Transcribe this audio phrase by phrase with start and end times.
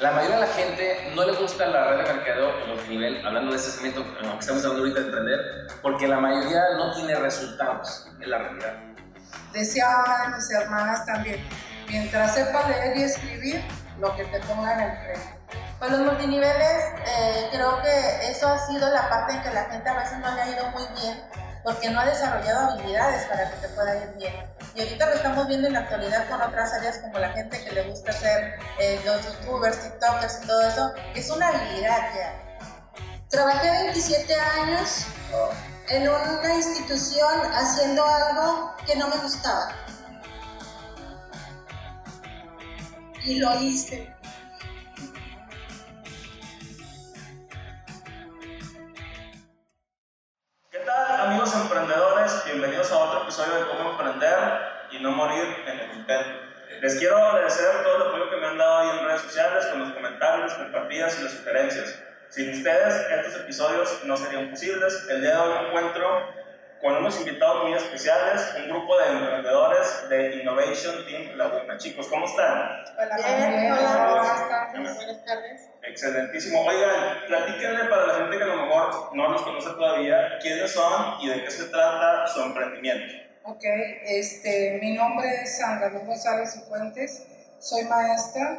[0.00, 3.52] La mayoría de la gente no le gusta la red de mercadeo en nivel, hablando
[3.52, 5.40] de ese segmento, en lo que estamos hablando ahorita de emprender,
[5.82, 8.74] porque la mayoría no tiene resultados en la realidad.
[9.52, 11.46] Decía una de mis hermanas también,
[11.88, 13.62] mientras sepa leer y escribir,
[14.00, 15.38] lo que te pongan enfrente.
[15.78, 19.88] Con los multiniveles, eh, creo que eso ha sido la parte en que la gente
[19.88, 21.22] a veces no le ha ido muy bien
[21.64, 24.34] porque no ha desarrollado habilidades para que te pueda ir bien.
[24.74, 27.72] Y ahorita lo estamos viendo en la actualidad con otras áreas como la gente que
[27.72, 32.44] le gusta hacer eh, los youtubers, tiktokers y todo eso, es una habilidad ya.
[33.30, 35.06] Trabajé 27 años
[35.88, 39.74] en una institución haciendo algo que no me gustaba.
[43.24, 44.13] Y lo hice.
[51.24, 52.42] Amigos emprendedores?
[52.44, 54.36] Bienvenidos a otro episodio de Cómo Emprender
[54.90, 56.38] y No Morir en el Intento.
[56.82, 59.80] Les quiero agradecer todo el apoyo que me han dado ahí en redes sociales, con
[59.80, 61.98] los comentarios, las compartidas y las sugerencias.
[62.28, 65.06] Sin ustedes, estos episodios no serían posibles.
[65.08, 66.43] El día de hoy me encuentro
[66.84, 71.78] con unos invitados muy especiales, un grupo de emprendedores de Innovation Team Laguna.
[71.78, 72.84] Chicos, ¿cómo están?
[72.98, 75.70] Hola, Bien, hola, buenas tardes.
[75.82, 76.60] Excelentísimo.
[76.60, 81.22] Oigan, platíquenle para la gente que a lo mejor no nos conoce todavía, quiénes son
[81.22, 83.14] y de qué se trata su emprendimiento.
[83.44, 83.64] Ok,
[84.02, 87.26] este, mi nombre es Sandra Luz González y Fuentes,
[87.60, 88.58] soy maestra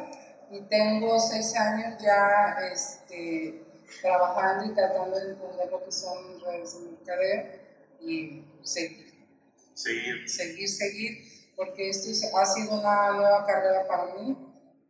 [0.50, 3.62] y tengo seis años ya este,
[4.02, 7.55] trabajando y tratando de entender lo que son redes de mercadeo
[8.00, 9.14] y seguir.
[9.74, 10.28] Seguir.
[10.28, 11.18] Seguir, seguir,
[11.54, 14.36] porque esto ha sido una nueva carrera para mí.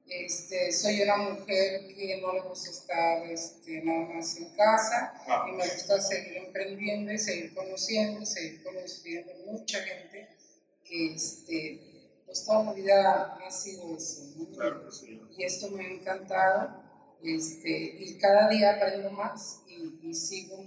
[0.08, 5.46] Este, soy una mujer que no le gusta estar este, nada más en casa ah.
[5.48, 10.28] y me gusta seguir emprendiendo y seguir conociendo, seguir conociendo mucha gente
[10.84, 14.22] que este, pues toda mi vida ha sido eso.
[15.36, 16.84] Y esto me ha encantado
[17.22, 20.62] este, y cada día aprendo más y, y sigo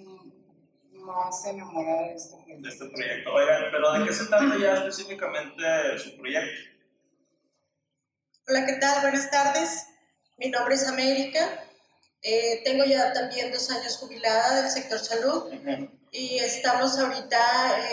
[0.99, 2.61] más enamorada de este proyecto.
[2.61, 3.33] De este proyecto.
[3.33, 5.63] Oigan, pero ¿de qué se trata ya específicamente
[5.97, 6.69] su proyecto?
[8.47, 9.01] Hola, ¿qué tal?
[9.01, 9.87] Buenas tardes.
[10.37, 11.39] Mi nombre es América.
[12.21, 15.53] Eh, tengo ya también dos años jubilada del sector salud
[16.11, 17.39] y estamos ahorita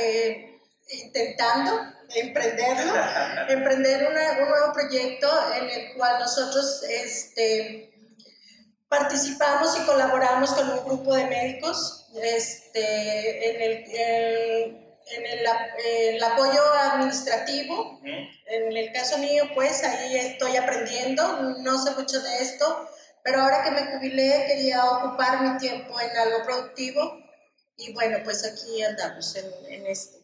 [0.00, 2.92] eh, intentando emprenderlo,
[3.48, 7.94] emprender una, un nuevo proyecto en el cual nosotros este,
[8.88, 13.84] participamos y colaboramos con un grupo de médicos este, en, el,
[15.08, 16.62] en el, apoyo
[16.92, 18.00] administrativo.
[18.04, 22.88] En el caso mío, pues ahí estoy aprendiendo, no sé mucho de esto,
[23.22, 27.18] pero ahora que me jubilé quería ocupar mi tiempo en algo productivo
[27.76, 30.18] y bueno, pues aquí andamos en, en esto.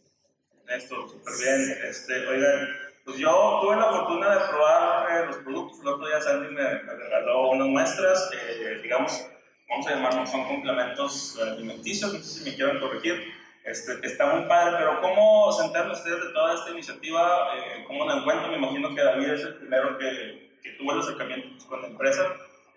[0.67, 1.79] En esto, súper bien.
[1.89, 2.69] Este, oigan,
[3.05, 5.81] pues yo tuve la fortuna de probar eh, los productos.
[5.81, 9.27] El otro día Sandy me, regaló unas muestras, eh, digamos,
[9.73, 13.33] vamos a llamarlos, son complementos alimenticios, no sé si me quieren corregir.
[13.65, 17.49] Este, está muy padre, pero ¿cómo se ustedes de toda esta iniciativa?
[17.57, 18.51] Eh, ¿Cómo la encuentro?
[18.51, 22.23] Me imagino que David es el primero que, que tuvo el acercamiento con la empresa.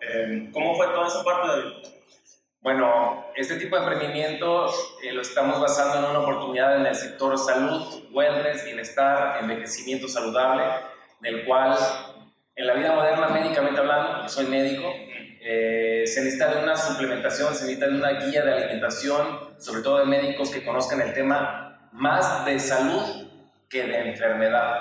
[0.00, 1.72] Eh, ¿Cómo fue toda esa parte, David?
[2.62, 7.36] Bueno, este tipo de emprendimiento eh, lo estamos basando en una oportunidad en el sector
[7.38, 10.64] salud, wellness, bienestar, envejecimiento saludable,
[11.20, 11.76] del cual
[12.54, 14.90] en la vida moderna, médicamente hablando, soy médico,
[15.48, 19.98] eh, se necesita de una suplementación, se necesita de una guía de alimentación, sobre todo
[19.98, 23.28] de médicos que conozcan el tema más de salud
[23.68, 24.74] que de enfermedad.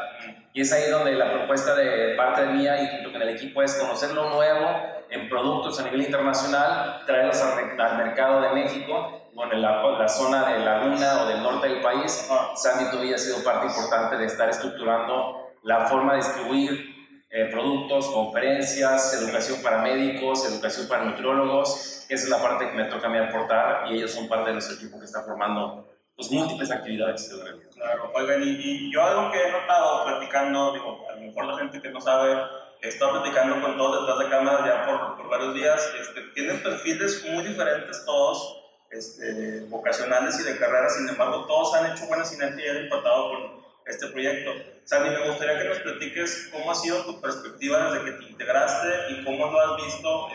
[0.53, 3.62] Y es ahí donde la propuesta de parte de mía y junto con el equipo
[3.62, 4.68] es conocer lo nuevo
[5.12, 10.50] en productos a nivel internacional, traerlos al, mercado de México, bueno, en la, la, zona
[10.50, 12.28] de Laguna o del norte del país.
[12.56, 16.94] Sandy todavía ha sido parte importante de estar estructurando la forma de distribuir
[17.35, 22.06] eh, productos, conferencias, educación para médicos, educación para nutriólogos.
[22.07, 24.53] Esa es la parte que me toca a mí aportar y ellos son parte de
[24.53, 25.85] nuestro equipo que está formando
[26.16, 27.29] pues, múltiples actividades.
[27.73, 31.81] Claro, oigan, y, yo algo que he notado platicando, digo, a lo mejor la gente
[31.81, 32.41] que no sabe,
[32.81, 36.64] he estado platicando con todos detrás de cámara ya por, por varios días, este, tienen
[36.64, 42.23] perfiles muy diferentes todos, este, vocacionales y de carrera, sin embargo, todos han hecho buena
[42.23, 44.52] sinergia y han impactado con este proyecto.
[44.84, 48.87] Sandy, me gustaría que nos platiques cómo ha sido tu perspectiva desde que te integraste
[49.11, 50.28] y cómo lo has visto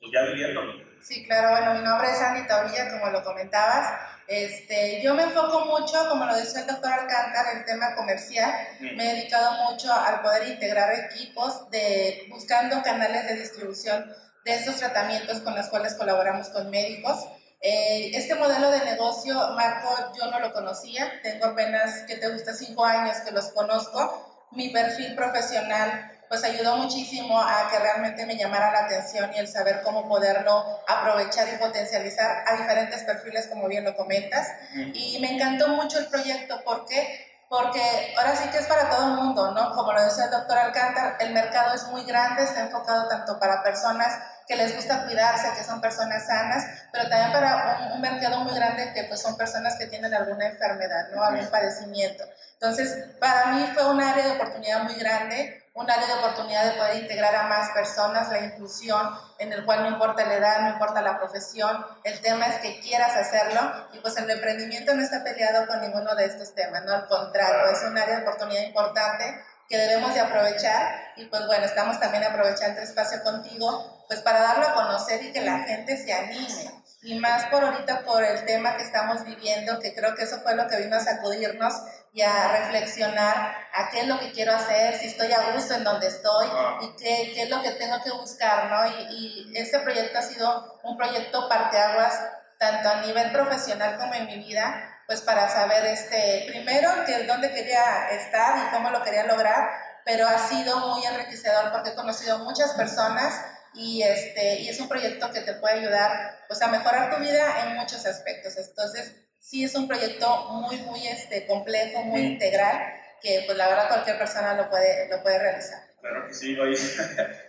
[0.00, 0.72] pues ya viviéndolo.
[1.00, 4.00] Sí, claro, bueno, mi nombre es Sandy Taurilla, como lo comentabas.
[4.28, 8.52] Este, yo me enfoco mucho, como lo decía el doctor Alcántara, en el tema comercial.
[8.80, 14.12] Me he dedicado mucho al poder integrar equipos de, buscando canales de distribución
[14.44, 17.26] de estos tratamientos con los cuales colaboramos con médicos.
[17.64, 22.52] Eh, este modelo de negocio, Marco, yo no lo conocía, tengo apenas, que te gusta,
[22.52, 24.48] cinco años que los conozco.
[24.50, 29.46] Mi perfil profesional pues ayudó muchísimo a que realmente me llamara la atención y el
[29.46, 34.48] saber cómo poderlo aprovechar y potencializar a diferentes perfiles, como bien lo comentas.
[34.94, 39.12] Y me encantó mucho el proyecto porque porque ahora sí que es para todo el
[39.12, 39.74] mundo, ¿no?
[39.74, 43.62] Como lo decía el doctor Alcántar, el mercado es muy grande, está enfocado tanto para
[43.62, 48.54] personas que les gusta cuidarse, que son personas sanas, pero también para un, mercado muy
[48.54, 51.22] grande que pues son personas que tienen alguna enfermedad, ¿no?
[51.22, 52.24] Algún padecimiento.
[52.54, 56.72] Entonces, para mí fue un área de oportunidad muy grande un área de oportunidad de
[56.72, 59.08] poder integrar a más personas, la inclusión,
[59.38, 62.80] en el cual no importa la edad, no importa la profesión, el tema es que
[62.80, 66.92] quieras hacerlo y pues el emprendimiento no está peleado con ninguno de estos temas, no
[66.92, 69.24] al contrario, es un área de oportunidad importante
[69.72, 74.42] que debemos de aprovechar y pues bueno, estamos también aprovechando el espacio contigo pues para
[74.42, 78.44] darlo a conocer y que la gente se anime y más por ahorita por el
[78.44, 81.72] tema que estamos viviendo, que creo que eso fue lo que vino a sacudirnos
[82.12, 85.84] y a reflexionar a qué es lo que quiero hacer, si estoy a gusto en
[85.84, 86.78] donde estoy ah.
[86.82, 88.86] y qué, qué, es lo que tengo que buscar, ¿no?
[88.86, 92.20] Y, y, este proyecto ha sido un proyecto parteaguas
[92.58, 97.52] tanto a nivel profesional como en mi vida, pues para saber, este, primero, que dónde
[97.52, 99.68] quería estar y cómo lo quería lograr,
[100.06, 103.44] pero ha sido muy enriquecedor porque he conocido muchas personas
[103.74, 107.44] y, este, y es un proyecto que te puede ayudar pues, a mejorar tu vida
[107.62, 108.56] en muchos aspectos.
[108.56, 112.78] Entonces, sí es un proyecto muy, muy este, complejo, muy integral,
[113.20, 115.78] que pues la verdad cualquier persona lo puede, lo puede realizar.
[116.00, 116.74] Claro que sí, oye,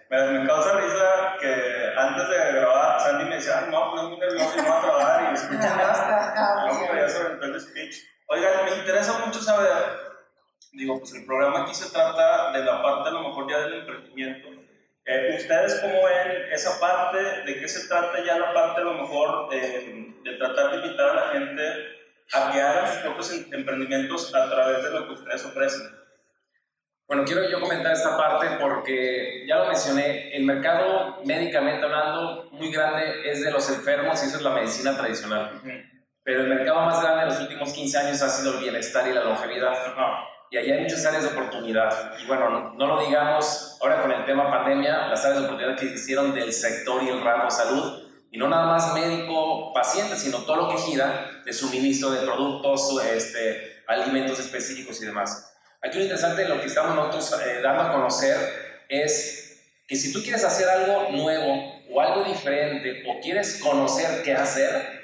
[0.09, 4.57] me, me, causa risa que antes de grabar, Sandy me decía, no, pues muy nervioso,
[4.57, 6.19] no voy a trabajar y escuchar.
[7.43, 7.95] el speech.
[8.27, 9.71] Oigan, me interesa mucho saber,
[10.71, 13.73] digo, pues el programa aquí se trata de la parte a lo mejor ya del
[13.73, 14.49] emprendimiento,
[15.05, 17.17] eh, ¿Ustedes cómo ven esa parte?
[17.45, 21.09] ¿De qué se trata ya la parte a lo mejor de, de tratar de invitar
[21.09, 21.61] a la gente
[22.31, 25.89] a que hagan sus propios em, emprendimientos a través de lo que ustedes ofrecen?
[27.05, 32.71] Bueno, quiero yo comentar esta parte porque ya lo mencioné, el mercado médicamente hablando muy
[32.71, 35.61] grande es de los enfermos y eso es la medicina tradicional.
[36.23, 39.13] Pero el mercado más grande en los últimos 15 años ha sido el bienestar y
[39.13, 39.73] la longevidad
[40.53, 42.13] y ahí hay muchas áreas de oportunidad.
[42.21, 45.85] Y bueno, no, lo digamos ahora con el tema pandemia, las áreas de oportunidad que
[45.85, 50.69] existieron del sector y el ramo salud, y no nada más médico-paciente, sino todo lo
[50.69, 55.55] que gira de suministro de productos, este, alimentos específicos y demás.
[55.81, 58.37] Aquí lo interesante, lo que estamos nosotros eh, dando a conocer
[58.89, 64.35] es que si tú quieres hacer algo nuevo o algo diferente o quieres conocer qué
[64.35, 65.02] hacer,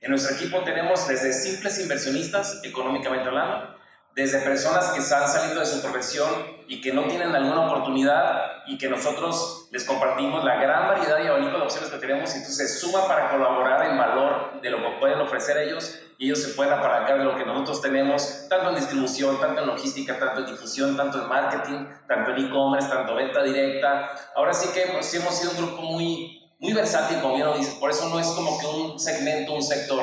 [0.00, 3.76] en nuestro equipo tenemos desde simples inversionistas, económicamente hablando,
[4.14, 6.28] desde personas que están saliendo de su profesión
[6.66, 11.28] y que no tienen alguna oportunidad y que nosotros les compartimos la gran variedad y
[11.28, 14.96] abanico de opciones que tenemos y entonces suma para colaborar en valor de lo que
[14.98, 18.74] pueden ofrecer ellos y ellos se pueden apalancar de lo que nosotros tenemos, tanto en
[18.74, 23.40] distribución, tanto en logística, tanto en difusión, tanto en marketing, tanto en e-commerce, tanto venta
[23.44, 24.10] directa.
[24.34, 27.74] Ahora sí que pues, hemos sido un grupo muy, muy versátil, como bien lo dices,
[27.74, 30.02] por eso no es como que un segmento, un sector.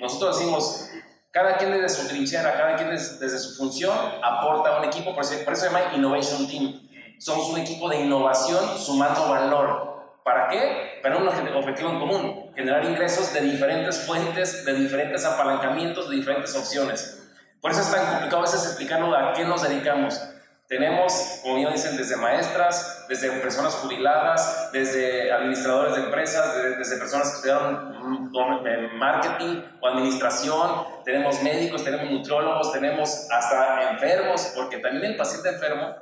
[0.00, 0.88] Nosotros decimos,
[1.30, 5.34] cada quien desde su trinchera, cada quien desde, su función aporta un equipo, por eso,
[5.34, 6.88] se llama Innovation Team.
[7.18, 10.20] Somos un equipo de innovación sumando valor.
[10.24, 11.00] ¿Para qué?
[11.02, 16.54] Para un objetivo en común, generar ingresos de diferentes fuentes, de diferentes apalancamientos, de diferentes
[16.56, 17.22] opciones.
[17.60, 20.20] Por eso es tan complicado a veces explicarlo a qué nos dedicamos.
[20.72, 27.28] Tenemos, como bien dicen, desde maestras, desde personas jubiladas, desde administradores de empresas, desde, personas
[27.28, 35.04] que estudiaron mm, marketing o administración, tenemos médicos, tenemos nutriólogos, tenemos hasta enfermos, porque también
[35.12, 35.94] el paciente enfermo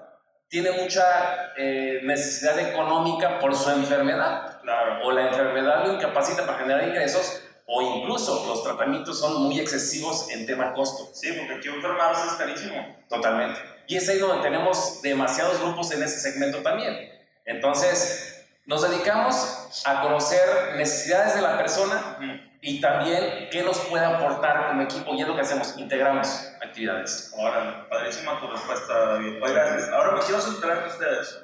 [0.48, 4.60] tiene mucha eh, necesidad económica por su enfermedad,
[5.02, 10.28] o la enfermedad lo incapacita para generar ingresos, o incluso los tratamientos son muy excesivos
[10.30, 11.08] en tema costo.
[11.14, 12.96] Sí, porque aquí enfermarse es carísimo.
[13.08, 13.60] Totalmente.
[13.86, 17.12] Y es ahí donde tenemos demasiados grupos en ese segmento también.
[17.44, 22.18] Entonces, nos dedicamos a conocer necesidades de la persona
[22.60, 26.28] y también qué nos puede aportar como equipo y es lo que hacemos, integramos
[26.60, 27.32] actividades.
[27.38, 29.40] Ahora, padrísima tu respuesta, David.
[29.40, 31.40] Oigan, ahora me quiero centrar en ustedes.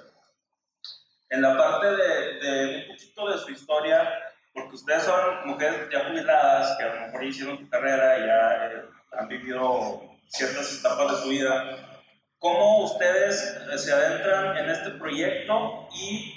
[1.30, 4.08] En la parte de, de, un poquito de su historia,
[4.56, 8.66] porque ustedes son mujeres ya jubiladas, que a lo mejor hicieron su carrera y ya
[8.66, 11.86] eh, han vivido ciertas etapas de su vida
[12.38, 16.34] ¿Cómo ustedes se adentran en este proyecto y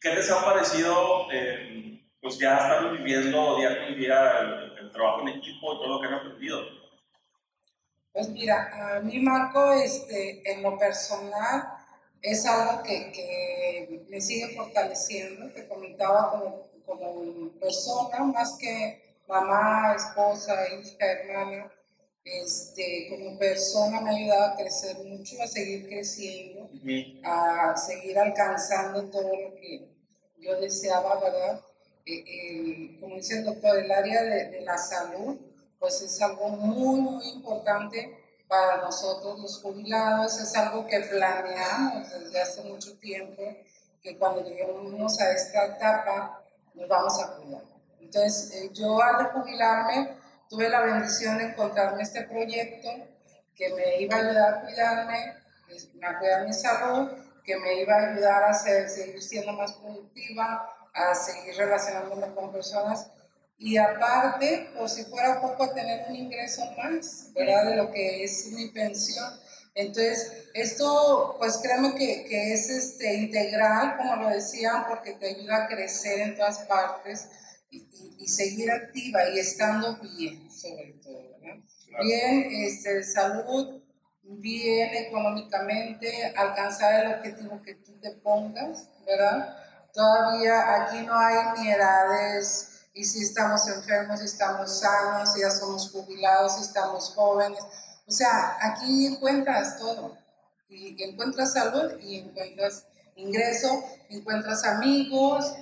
[0.00, 4.40] qué les ha parecido eh, pues ya estar viviendo día con día
[4.80, 6.60] el, trabajo en equipo y todo lo que han aprendido?
[8.12, 11.64] Pues mira, a mí Marco, este, en lo personal,
[12.22, 19.94] es algo que, que me sigue fortaleciendo, te comentaba como, como persona, más que mamá,
[19.96, 21.70] esposa, hija, hermana
[22.24, 26.70] este, como persona me ha ayudado a crecer mucho, a seguir creciendo.
[27.22, 29.88] a seguir alcanzando todo lo que
[30.38, 31.60] yo deseaba, ¿verdad?
[32.06, 35.36] Eh, como dice el doctor, el área de, de, la salud,
[35.78, 42.40] pues es algo muy, muy importante para nosotros los jubilados, es algo que planeamos desde
[42.40, 43.42] hace mucho tiempo,
[44.02, 46.43] que cuando lleguemos a esta etapa
[46.74, 47.62] nos vamos a cuidar.
[48.00, 50.16] Entonces, eh, yo al jubilarme
[50.48, 52.88] tuve la bendición de encontrarme este proyecto
[53.54, 55.34] que me iba a ayudar a cuidarme,
[56.02, 57.10] a cuidar mi salud,
[57.44, 63.10] que me iba a ayudar a seguir siendo más productiva, a seguir relacionándome con personas
[63.58, 67.70] y aparte, por si fuera poco, tener un ingreso más, ¿verdad?
[67.70, 69.32] De lo que es mi pensión.
[69.74, 75.64] Entonces, esto, pues créeme que, que es este, integral, como lo decían, porque te ayuda
[75.64, 77.28] a crecer en todas partes
[77.70, 77.88] y,
[78.18, 81.56] y, seguir activa y estando bien, sobre todo, ¿verdad?
[82.04, 83.82] Bien, este, salud,
[84.22, 89.56] bien económicamente, alcanzar el objetivo que tú te pongas, ¿verdad?
[89.92, 95.50] Todavía aquí no hay ni edades y si estamos enfermos, si estamos sanos, si ya
[95.50, 97.58] somos jubilados, si estamos jóvenes.
[98.06, 100.16] O sea, aquí encuentras todo.
[100.68, 105.54] Y encuentras salud y encuentras ingreso, encuentras amigos.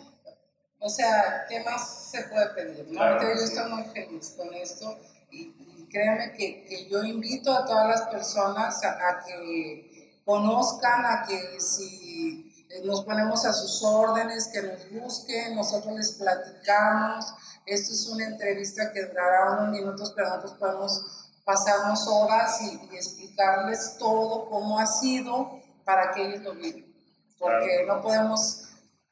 [0.79, 2.89] O sea, ¿qué más se puede pedir?
[2.91, 3.21] ¿no?
[3.21, 4.99] yo estoy muy feliz con esto
[5.31, 11.61] y, créeme que, que, yo invito a todas las personas a que conozcan, a que
[11.61, 12.53] si
[12.85, 17.35] nos ponemos a sus órdenes, que nos busquen, nosotros les platicamos.
[17.67, 23.97] Esto es una entrevista que durará unos minutos, pero nosotros podemos pasarnos horas y, explicarles
[23.99, 26.93] todo cómo ha sido para que ellos lo vivan.
[27.39, 28.69] Porque no podemos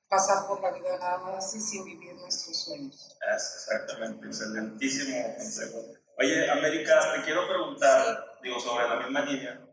[0.08, 3.16] pasar por la vida nada más así sin vivir nuestros sueños.
[3.34, 5.78] Exactamente, excelentísimo consejo.
[6.18, 9.70] Oye, América, te quiero preguntar, digo, sobre la misma línea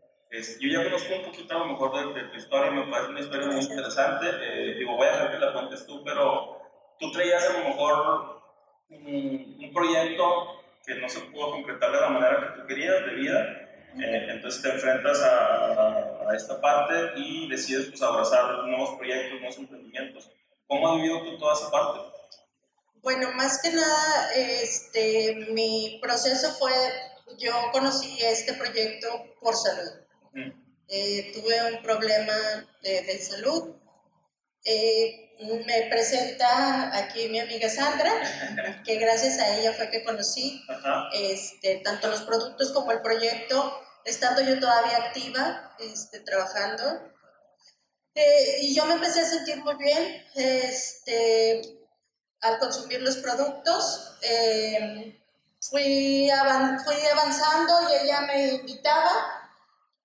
[0.60, 3.46] yo ya conozco un poquito a lo mejor de, tu historia, me parece una historia
[3.46, 4.26] muy interesante.
[4.28, 6.58] Eh, digo, voy a dejar que la cuentes tú, pero
[6.98, 8.42] tú traías a lo mejor
[8.90, 10.57] un, proyecto
[10.88, 13.68] que no se pudo concretar de la manera que tú querías de vida.
[14.00, 19.58] Eh, entonces te enfrentas a, a, esta parte y decides pues, abrazar nuevos proyectos, nuevos
[19.58, 20.30] emprendimientos.
[20.66, 22.00] ¿Cómo has vivido tú toda esa parte?
[23.02, 26.72] Bueno, más que nada, este, mi proceso fue,
[27.38, 29.08] yo conocí este proyecto
[29.40, 30.04] por salud.
[30.88, 32.34] Eh, tuve un problema
[32.82, 33.74] de, salud.
[34.64, 35.28] Eh,
[35.66, 38.12] me presenta aquí mi amiga Sandra,
[38.84, 40.60] que gracias a ella fue que conocí
[41.12, 47.12] este, tanto los productos como el proyecto, estando yo todavía activa, este, trabajando.
[48.14, 51.62] Eh, y yo me empecé a sentir muy bien este,
[52.40, 54.16] al consumir los productos.
[55.60, 56.28] fui,
[56.84, 59.37] fui avanzando y ella me invitaba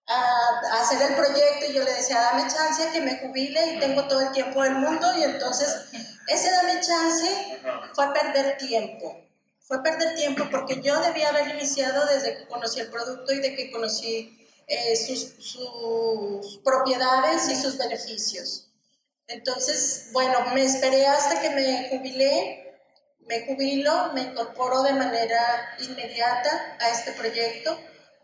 [0.07, 4.07] a, hacer el proyecto y yo le decía, dame chance que me jubile y tengo
[4.07, 5.86] todo el tiempo del mundo y entonces
[6.27, 7.60] ese dame chance
[7.93, 9.19] fue perder tiempo.
[9.62, 13.55] Fue perder tiempo porque yo debía haber iniciado desde que conocí el producto y de
[13.55, 18.69] que conocí eh, sus, sus propiedades y sus beneficios.
[19.27, 22.77] Entonces, bueno, me esperé hasta que me jubilé,
[23.22, 27.79] me jubilo, me incorporo de manera inmediata a este proyecto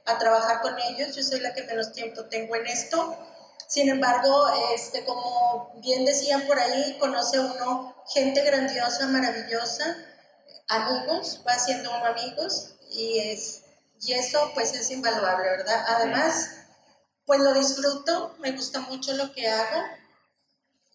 [0.09, 1.15] a trabajar con ellos.
[1.15, 3.17] Yo soy la que menos tiempo tengo en esto.
[3.67, 9.95] Sin embargo, este, como bien decían por ahí, conoce uno gente grandiosa, maravillosa,
[10.67, 13.63] amigos, va haciendo uno amigos y, es,
[14.01, 15.85] y eso pues es invaluable, ¿verdad?
[15.87, 16.49] Además,
[17.25, 19.83] pues lo disfruto, me gusta mucho lo que hago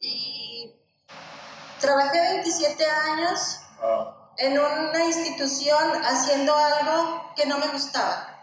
[0.00, 0.74] y
[1.80, 3.60] trabajé 27 años
[4.38, 8.33] en una institución haciendo algo que no me gustaba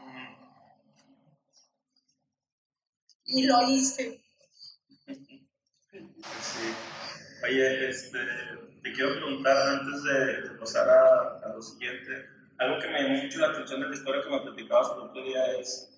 [3.32, 4.22] y lo hice.
[5.06, 6.74] Sí.
[7.44, 8.20] Oye, este,
[8.84, 12.26] te quiero preguntar antes de pasar a, lo siguiente,
[12.60, 15.24] algo que me llamó mucho la atención de la historia que me platicabas el otro
[15.24, 15.90] día es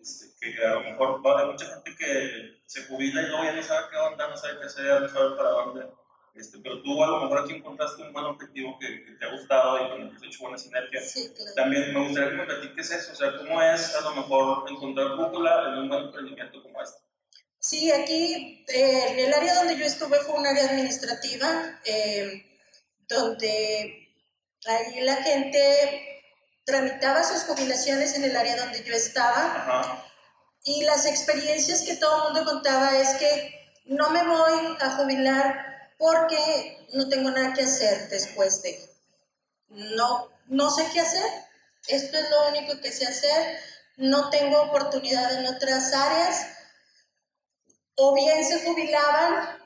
[0.00, 3.62] este, que a lo mejor hay mucha gente que se jubila y luego ya no
[3.62, 5.99] sabe qué onda, no sabe qué hacer, no sabe para dónde.
[6.34, 9.32] Este, pero tú a lo mejor aquí encontraste un buen objetivo que, que te ha
[9.32, 11.00] gustado y con el que has hecho buena sinergia.
[11.02, 11.54] Sí, claro.
[11.54, 15.16] También me gustaría que me platiques eso, o sea, ¿cómo es a lo mejor encontrar
[15.16, 17.00] brújula en un buen emprendimiento como este?
[17.58, 22.58] Sí, aquí eh, en el área donde yo estuve fue un área administrativa, eh,
[23.08, 24.14] donde
[24.66, 26.22] ahí la gente
[26.64, 29.56] tramitaba sus jubilaciones en el área donde yo estaba.
[29.56, 30.06] Ajá.
[30.64, 35.69] Y las experiencias que todo el mundo contaba es que no me voy a jubilar
[36.00, 38.90] porque no tengo nada que hacer después de.
[39.68, 41.30] No, no sé qué hacer.
[41.86, 43.60] Esto es lo único que sé hacer.
[43.98, 46.46] No tengo oportunidad en otras áreas.
[47.96, 49.60] o bien se jubilaban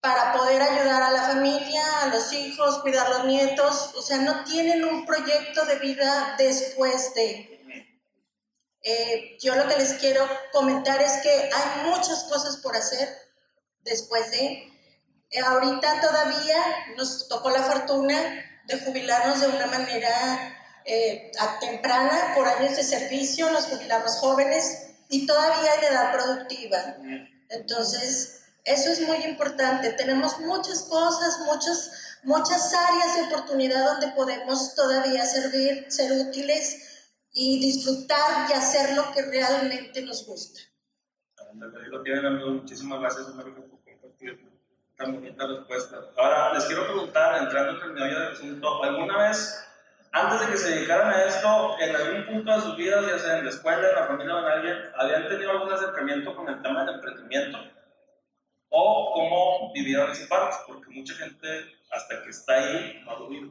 [0.00, 4.16] para poder ayudar a la familia, a los hijos, cuidar a los nietos, o sea,
[4.16, 7.46] no tienen un proyecto de vida después de...
[8.82, 13.14] Eh, yo lo que les quiero comentar es que hay muchas cosas por hacer
[13.82, 14.70] después de...
[15.38, 16.56] Ahorita todavía
[16.96, 18.16] nos tocó la fortuna
[18.66, 25.26] de jubilarnos de una manera eh, temprana por años de servicio, nos jubilamos jóvenes y
[25.26, 26.78] todavía hay edad productiva.
[27.48, 29.92] Entonces, eso es muy importante.
[29.92, 37.60] Tenemos muchas cosas, muchas, muchas áreas de oportunidad donde podemos todavía servir, ser útiles y
[37.60, 40.60] disfrutar y hacer lo que realmente nos gusta.
[41.54, 44.49] Lo tienen muchísimas gracias por
[45.00, 45.96] tan bonita respuesta.
[46.18, 49.66] Ahora les quiero preguntar, entrando en el medio del asunto, ¿alguna vez,
[50.12, 53.38] antes de que se dedicaran a esto, en algún punto de sus vidas, ya sea
[53.38, 56.60] en la escuela, en la familia o en alguien, habían tenido algún acercamiento con el
[56.60, 57.58] tema del emprendimiento?
[58.68, 60.56] ¿O cómo vivieron ese parte?
[60.66, 61.48] Porque mucha gente,
[61.90, 63.50] hasta que está ahí, no lo vive.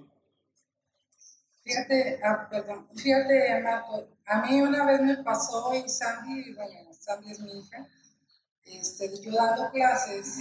[1.64, 7.32] Fíjate, ah, perdón, fíjate, Marco, a mí una vez me pasó y Sandy, bueno, Sandy
[7.32, 7.86] es mi hija,
[8.64, 10.40] este, yo dando clases,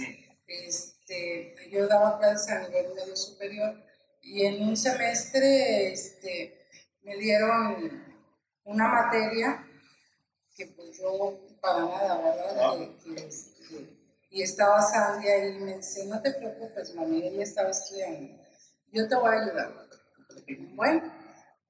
[0.49, 3.83] este, yo daba clases a nivel medio superior
[4.21, 6.67] y en un semestre este,
[7.03, 8.03] me dieron
[8.63, 9.65] una materia
[10.55, 12.81] que pues yo para nada, ¿verdad?
[13.15, 13.97] Este,
[14.29, 18.35] y estaba Sandy ahí y me dice, no te preocupes, mami, ella estaba estudiando,
[18.91, 19.89] yo te voy a ayudar.
[20.75, 21.13] Bueno,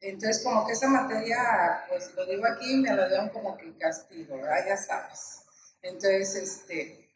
[0.02, 4.38] entonces como que esa materia, pues lo digo aquí, me la dieron como que castigo,
[4.38, 4.66] ¿verdad?
[4.68, 5.44] Ya sabes.
[5.82, 7.09] Entonces, este,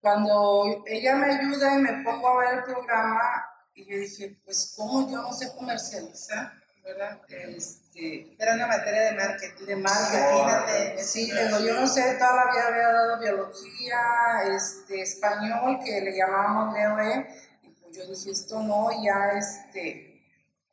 [0.00, 3.20] cuando ella me ayuda y me pongo a ver el programa,
[3.74, 6.52] y yo dije, pues, ¿cómo yo no sé comercializar?
[6.82, 7.20] ¿Verdad?
[7.28, 9.66] Este, Era una materia de marketing.
[9.66, 11.02] De marketing.
[11.04, 13.98] sí, digo, yo no sé, toda la vida había dado biología,
[14.56, 17.26] este, español, que le llamábamos NEOE,
[17.62, 20.08] y pues yo dije, esto no, ya, este,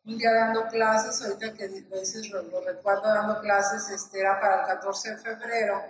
[0.05, 4.61] un día dando clases, ahorita que lo dices, lo, recuerdo dando clases, este, era para
[4.61, 5.81] el 14 de febrero,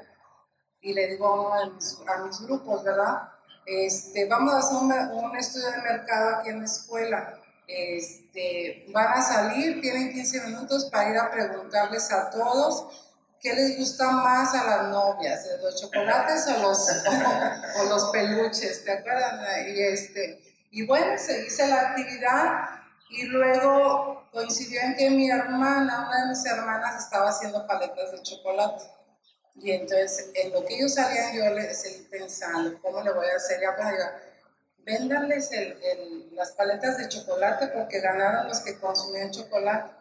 [0.85, 3.29] y le digo a uno de mis, a mis grupos, ¿verdad?
[3.65, 7.39] Este, vamos a hacer un, estudio de mercado aquí en la escuela.
[7.67, 12.85] Este, van a salir, tienen 15 minutos para ir a preguntarles a todos
[13.41, 16.87] qué les gusta más a las novias, los chocolates o los,
[17.89, 19.33] los peluches, ¿te acuerdas?
[19.67, 22.69] Y, este, y bueno, se hizo la actividad
[23.09, 28.21] y luego coincidió en que mi hermana, una de mis hermanas, estaba haciendo paletas de
[28.21, 28.94] chocolate.
[29.55, 33.37] Y entonces, en lo que ellos salían, yo les seguí pensando, ¿cómo le voy a
[33.37, 33.61] hacer?
[33.61, 33.95] Ya pues,
[34.85, 39.91] véndanles el, el, las paletas de chocolate porque ganaron los que consumían chocolate.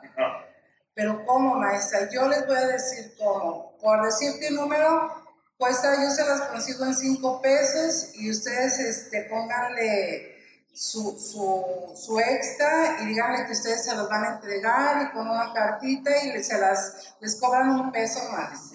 [0.95, 2.09] Pero ¿cómo, maestra?
[2.11, 3.77] Yo les voy a decir cómo.
[3.81, 5.11] Por decir qué número,
[5.57, 10.35] cuesta, yo se las consigo en 5 pesos y ustedes este, pónganle
[10.73, 15.29] su, su, su, extra y díganle que ustedes se los van a entregar y con
[15.29, 18.73] una cartita y se las, les cobran un peso más.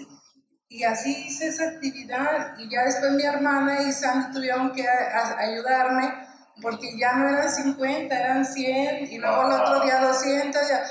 [0.72, 6.14] Y así hice esa actividad y ya después mi hermana y Sandy tuvieron que ayudarme
[6.62, 10.70] porque ya no eran 50, eran 100 y luego el otro día 200.
[10.70, 10.84] Ya.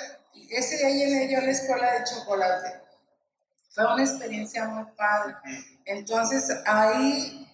[0.51, 2.83] Ese día llené yo la escuela de chocolate.
[3.71, 5.37] Fue una experiencia muy padre.
[5.85, 7.49] Entonces ahí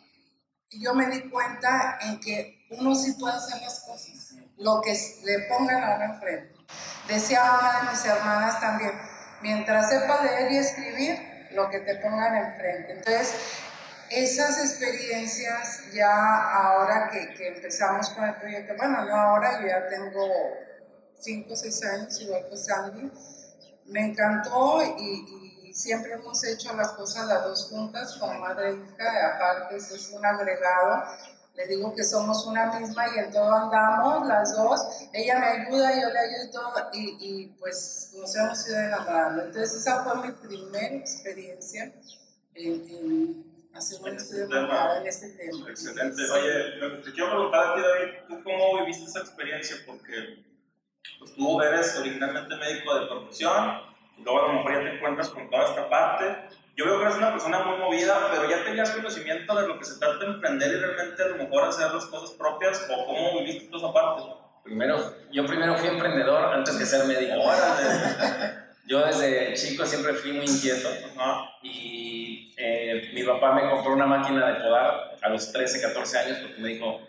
[0.70, 5.40] yo me di cuenta en que uno sí puede hacer las cosas, lo que le
[5.40, 6.54] pongan a uno enfrente.
[7.06, 8.92] Decía una de mis hermanas también,
[9.42, 12.92] mientras sepa leer y escribir, lo que te pongan enfrente.
[12.92, 13.34] Entonces,
[14.10, 20.28] esas experiencias ya ahora que, empezamos con el proyecto, bueno, no ahora, yo ya tengo
[21.18, 23.12] 5 o 6 años igual que Sandy,
[23.86, 29.34] me encantó y, siempre hemos hecho las cosas las dos juntas, como madre e hija,
[29.34, 31.02] aparte es un agregado
[31.54, 34.80] le digo que somos una misma y en todo andamos, las dos.
[35.12, 39.42] Ella me ayuda, yo le ayudo y, y pues nos hemos ido enamorando.
[39.44, 41.92] Entonces esa fue mi primera experiencia
[42.54, 44.58] en, hacer un estudio de
[45.00, 45.70] en este tema.
[45.70, 46.22] Excelente.
[46.30, 49.76] Oye, te quiero preguntar a ti, David, ¿tú cómo viviste esa experiencia?
[49.86, 50.44] Porque
[51.18, 53.80] pues, tú eres originalmente médico de profesión,
[54.16, 57.04] y luego a lo mejor ya te encuentras con toda esta parte yo veo que
[57.04, 60.26] eres una persona muy movida, pero ya tenías conocimiento de lo que se trata de
[60.26, 63.92] emprender y realmente a lo mejor hacer las cosas propias o cómo viviste tú esa
[63.92, 64.22] parte.
[64.64, 67.34] Primero, yo primero fui emprendedor antes que ser médico.
[68.86, 70.88] yo desde chico siempre fui muy inquieto
[71.62, 76.38] y eh, mi papá me compró una máquina de podar a los 13, 14 años
[76.38, 77.00] porque me dijo,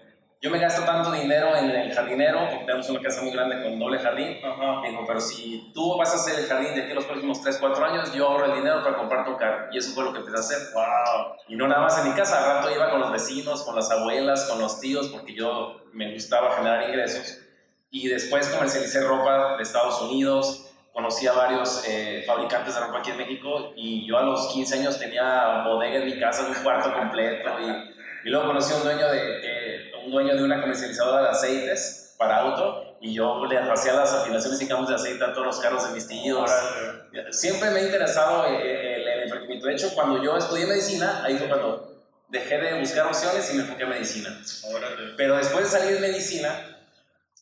[0.42, 3.80] yo me gasto tanto dinero en el jardinero, porque tenemos una casa muy grande con
[3.80, 4.38] doble jardín.
[4.82, 7.58] Me dijo, pero si tú vas a hacer el jardín de aquí los próximos 3,
[7.60, 9.68] 4 años, yo ahorro el dinero para comprarte un carro.
[9.72, 10.58] Y eso fue lo que empecé a hacer.
[10.74, 11.36] Wow.
[11.48, 13.90] Y no nada más en mi casa, al rato iba con los vecinos, con las
[13.90, 17.40] abuelas, con los tíos, porque yo me gustaba generar ingresos.
[17.90, 23.12] Y después comercialicé ropa de Estados Unidos, conocí a varios eh, fabricantes de ropa aquí
[23.12, 26.94] en México y yo a los 15 años tenía bodega en mi casa, un cuarto
[26.94, 29.55] completo y, y luego conocí a un dueño de,
[30.06, 34.62] un dueño de una comercializadora de aceites para auto y yo le hacía las afinaciones
[34.62, 36.50] y cambios de aceite a todos los carros de mis tíos.
[37.32, 39.68] Siempre me ha interesado el, el, emprendimiento.
[39.68, 43.64] De hecho, cuando yo estudié medicina, ahí fue cuando dejé de buscar opciones y me
[43.64, 44.42] enfoqué en medicina.
[45.18, 46.78] Pero después de salir de medicina,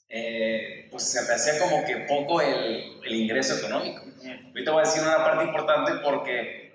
[0.09, 4.03] eh, pues se me hacía como que poco el, el ingreso económico.
[4.47, 6.73] Ahorita voy a decir una parte importante porque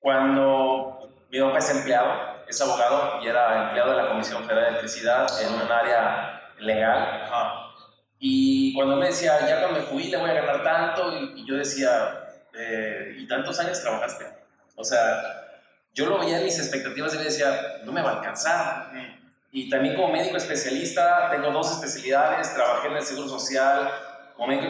[0.00, 4.68] cuando mi papá es empleado, es abogado y era empleado de la Comisión Federal de
[4.70, 7.28] Electricidad en un área legal.
[8.18, 12.28] Y cuando me decía, ya cuando me jubile voy a ganar tanto, y, yo decía,
[12.54, 14.26] eh, ¿y tantos años trabajaste?
[14.76, 15.60] O sea,
[15.94, 18.92] yo lo veía en mis expectativas y me decía, no me va a alcanzar.
[19.50, 23.90] Y también como médico especialista, tengo dos especialidades, trabajé en el Seguro Social,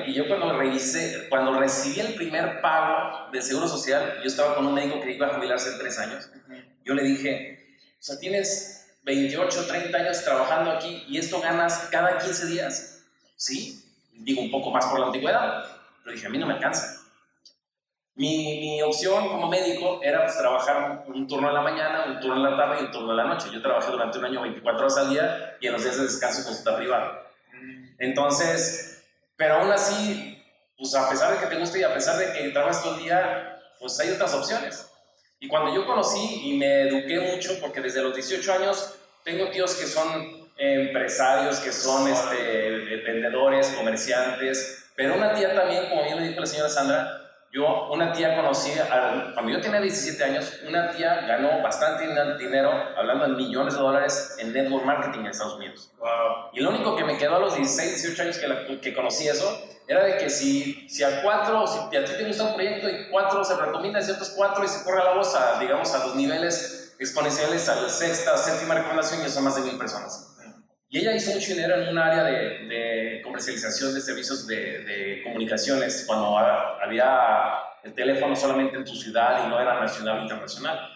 [0.07, 4.67] y yo cuando revisé, cuando recibí el primer pago del Seguro Social, yo estaba con
[4.67, 6.31] un médico que iba a jubilarse en tres años,
[6.85, 7.62] yo le dije,
[8.03, 13.05] o sea, tienes 28, 30 años trabajando aquí y esto ganas cada 15 días,
[13.37, 13.81] ¿sí?
[14.13, 15.65] Digo un poco más por la antigüedad,
[16.03, 17.01] pero dije, a mí no me alcanza.
[18.17, 22.37] Mi, mi, opción como médico era pues, trabajar un turno en la mañana, un turno
[22.39, 23.51] en la tarde y un turno en la noche.
[23.53, 26.43] Yo trabajé durante un año 24 horas al día y en los días de descanso
[26.45, 27.23] consulta privada.
[27.99, 29.05] Entonces,
[29.37, 30.43] pero aún así,
[30.77, 33.05] pues a pesar de que te guste y a pesar de que trabajas todo el
[33.05, 34.92] día, pues hay otras opciones.
[35.43, 39.75] Y cuando yo conocí y me eduqué mucho, porque desde los 18 años tengo tíos
[39.75, 46.29] que son empresarios, que son este, vendedores, comerciantes, pero una tía también, como bien me
[46.29, 47.22] dijo la señora Sandra,
[47.53, 48.71] yo, una tía conocí,
[49.35, 52.07] cuando yo tenía 17 años, una tía ganó bastante
[52.39, 55.93] dinero, hablando en millones de dólares, en network marketing en Estados Unidos.
[56.55, 59.69] Y lo único que me quedó a los 16, 18 años que, que conocí eso,
[59.87, 63.11] era de que si, si a cuatro, si a ti te gusta un proyecto y
[63.11, 66.15] cuatro se recomienda y otros cuatro y se corre la voz a, digamos, a los
[66.15, 70.32] niveles exponenciales, a la sexta, séptima recomendación, y son más de mil personas.
[70.93, 75.23] Y ella hizo mucho dinero en un área de, de comercialización de servicios de, de,
[75.23, 80.91] comunicaciones, cuando había el teléfono solamente en tu ciudad y no era nacional o internacional.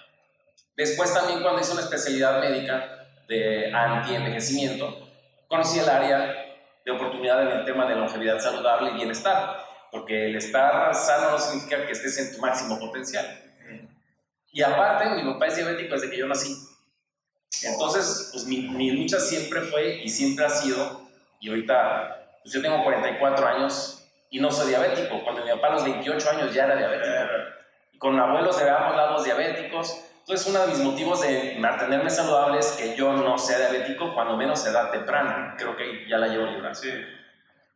[0.77, 5.09] Después también cuando hizo una especialidad médica de anti-envejecimiento,
[5.49, 6.45] conocí el área
[6.85, 11.39] de oportunidad en el tema de longevidad saludable y bienestar, porque el estar sano no
[11.39, 13.25] significa que estés en tu máximo potencial.
[14.53, 16.55] Y aparte, mi papá es diabético desde que yo nací.
[17.63, 21.03] Entonces, pues mi, mi, lucha siempre fue y siempre ha sido,
[21.41, 25.23] y ahorita, pues yo tengo 44 años y no soy diabético.
[25.23, 27.15] Cuando mi papá a los 28 años ya era diabético.
[27.93, 30.03] Y con abuelos de ambos lados diabéticos.
[30.21, 34.37] Entonces, uno de mis motivos de mantenerme saludable es que yo no sea diabético, cuando
[34.37, 35.55] menos edad temprana.
[35.57, 36.75] Creo que ya la llevo librada.
[36.75, 36.91] Sí.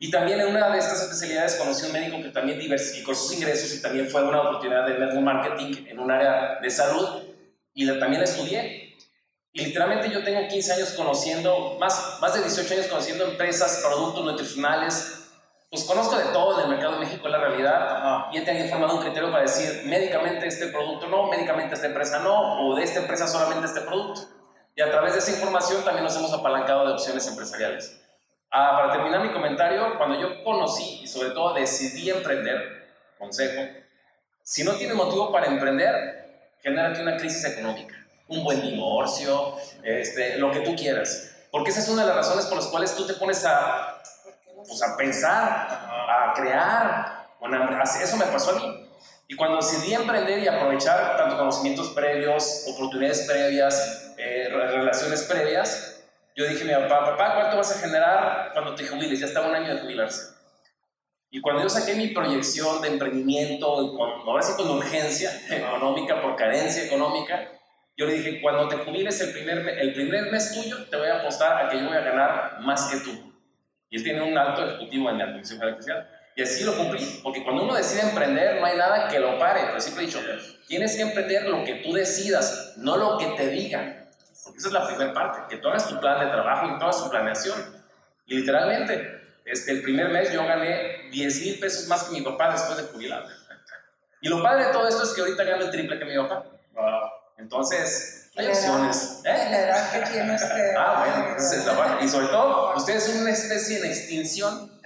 [0.02, 3.34] Y también en una de estas especialidades conocí a un médico que también diversificó sus
[3.34, 7.22] ingresos y también fue una oportunidad de network marketing en un área de salud
[7.74, 8.89] y también estudié.
[9.52, 14.24] Y literalmente yo tengo 15 años conociendo, más, más de 18 años conociendo empresas, productos
[14.24, 15.28] nutricionales,
[15.68, 18.96] pues conozco de todo en el mercado de México, la realidad, y he tenido formado
[18.96, 23.00] un criterio para decir médicamente este producto no, médicamente esta empresa no, o de esta
[23.00, 24.22] empresa solamente este producto.
[24.76, 28.00] Y a través de esa información también nos hemos apalancado de opciones empresariales.
[28.52, 33.62] Ah, para terminar mi comentario, cuando yo conocí y sobre todo decidí emprender, consejo,
[34.42, 37.99] si no tienes motivo para emprender, genérate una crisis económica
[38.30, 41.30] un buen divorcio, este, lo que tú quieras.
[41.50, 44.00] Porque esa es una de las razones por las cuales tú te pones a,
[44.56, 45.68] pues, a pensar,
[46.08, 47.28] a crear.
[47.40, 48.90] Bueno, eso me pasó a mí.
[49.26, 56.02] Y cuando decidí emprender y aprovechar tanto conocimientos previos, oportunidades previas, eh, relaciones previas,
[56.36, 59.20] yo dije a mi papá, papá, ¿cuánto vas a generar cuando te jubiles?
[59.20, 60.34] Ya estaba un año de jubilarse.
[61.30, 66.34] Y cuando yo saqué mi proyección de emprendimiento, con, ahora sí con urgencia económica, por
[66.34, 67.59] carencia económica,
[68.00, 71.18] yo le dije, cuando te jubiles el primer, el primer mes tuyo, te voy a
[71.18, 73.30] apostar a que yo voy a ganar más que tú.
[73.90, 76.08] Y él tiene un alto ejecutivo en la Comisión Artificial.
[76.34, 79.64] Y así lo cumplí, porque cuando uno decide emprender, no hay nada que lo pare.
[79.66, 80.18] Pero siempre he dicho,
[80.66, 84.08] tienes que emprender lo que tú decidas, no lo que te digan.
[84.44, 86.94] Porque esa es la primera parte, que tú hagas tu plan de trabajo y toda
[86.94, 87.84] su planeación.
[88.24, 92.52] Y literalmente, este, el primer mes yo gané 10 mil pesos más que mi papá
[92.52, 93.34] después de jubilarme.
[94.22, 96.46] Y lo padre de todo esto es que ahorita gano el triple que mi papá.
[97.40, 99.20] Entonces, Hay opciones.
[99.24, 99.48] ¿eh?
[99.50, 100.74] La edad que tiene usted.
[100.76, 102.04] Ah, bueno, esa es la parte.
[102.04, 104.80] Y sobre todo, ustedes son una especie en extinción.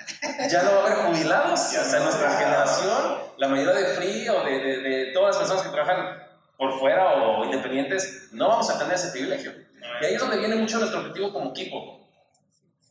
[0.49, 1.61] Ya no va a haber jubilados.
[1.61, 5.63] o sea, nuestra generación, la mayoría de FRI o de, de, de todas las personas
[5.63, 6.23] que trabajan
[6.57, 9.53] por fuera o independientes, no vamos a tener ese privilegio.
[10.01, 12.09] Y ahí es donde viene mucho nuestro objetivo como equipo.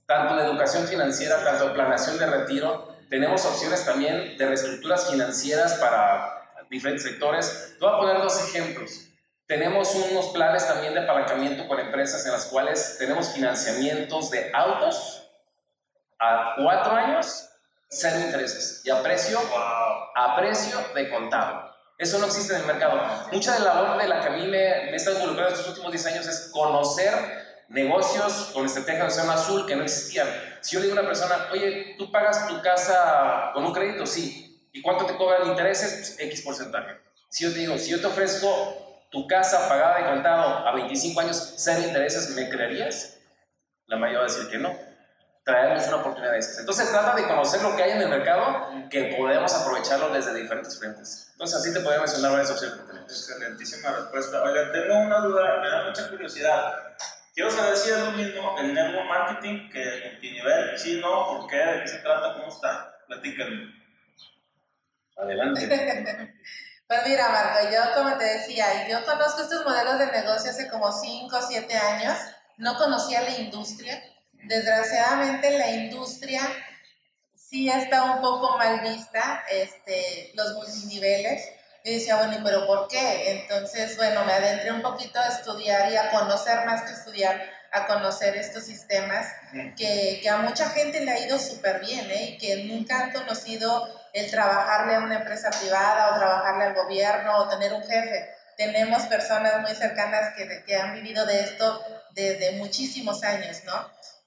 [0.06, 2.96] Tanto de educación financiera, tanto de planeación de retiro.
[3.10, 7.76] Tenemos opciones también de reestructuras financieras para diferentes sectores.
[7.80, 9.08] Te voy a poner dos ejemplos.
[9.54, 15.30] Tenemos unos planes también de apalancamiento con empresas en las cuales tenemos financiamientos de autos
[16.20, 17.50] a cuatro años,
[17.88, 19.40] cero intereses y a precio,
[20.16, 21.72] a precio de contado.
[22.00, 23.00] Eso no existe en el mercado.
[23.32, 25.68] Mucha de la labor de la que a mí me, me he estado involucrado estos
[25.68, 27.14] últimos 10 años es conocer
[27.70, 30.30] negocios con estrategia de océano azul que no existían.
[30.62, 34.08] Si yo le digo a una persona, oye, ¿tú pagas tu casa con un crédito?
[34.08, 34.68] Sí.
[34.72, 36.16] ¿Y cuánto te cobran intereses?
[36.16, 36.98] Pues X porcentaje.
[37.30, 41.22] Si yo te digo, si yo te ofrezco tu casa pagada de contado a 25
[41.22, 43.20] años, cero intereses, ¿me creerías?
[43.86, 44.76] La mayoría va a decir que no.
[45.46, 46.60] Traemos una oportunidad de esas.
[46.60, 50.80] Entonces trata de conocer lo que hay en el mercado que podemos aprovecharlo desde diferentes
[50.80, 51.30] frentes.
[51.34, 53.12] Entonces así te podría mencionar varias opciones que tenemos.
[53.12, 54.42] Excelentísima respuesta.
[54.42, 56.74] Oiga, tengo una duda, me da mucha curiosidad.
[57.36, 60.80] Quiero saber si es lo mismo el network marketing que el multinivel.
[60.80, 61.58] Si no, ¿por qué?
[61.58, 62.34] ¿De qué se trata?
[62.34, 62.98] ¿Cómo está?
[63.06, 63.76] Platíquenme.
[65.18, 66.34] Adelante.
[66.88, 70.92] Pues mira, Marco, yo como te decía, yo conozco estos modelos de negocio hace como
[70.92, 72.18] 5 o 7 años,
[72.58, 74.04] no conocía la industria.
[74.34, 76.42] Desgraciadamente la industria
[77.36, 81.42] sí está un poco mal vista, este, los multiniveles.
[81.86, 83.42] Y decía, bueno, ¿y pero por qué?
[83.42, 87.42] Entonces, bueno, me adentré un poquito a estudiar y a conocer más que estudiar,
[87.72, 89.28] a conocer estos sistemas
[89.78, 92.24] que, que a mucha gente le ha ido súper bien, ¿eh?
[92.30, 97.38] Y que nunca han conocido el trabajarle a una empresa privada o trabajarle al gobierno
[97.38, 98.30] o tener un jefe.
[98.56, 103.74] Tenemos personas muy cercanas que, que han vivido de esto desde muchísimos años, ¿no?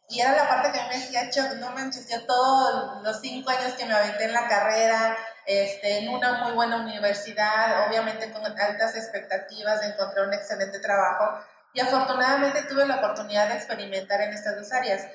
[0.09, 3.72] Y era la parte que me decía, Chuck, no manches, yo todos los cinco años
[3.72, 8.94] que me aventé en la carrera, este, en una muy buena universidad, obviamente con altas
[8.94, 11.40] expectativas de encontrar un excelente trabajo.
[11.75, 15.07] Y afortunadamente tuve la oportunidad de experimentar en estas dos áreas.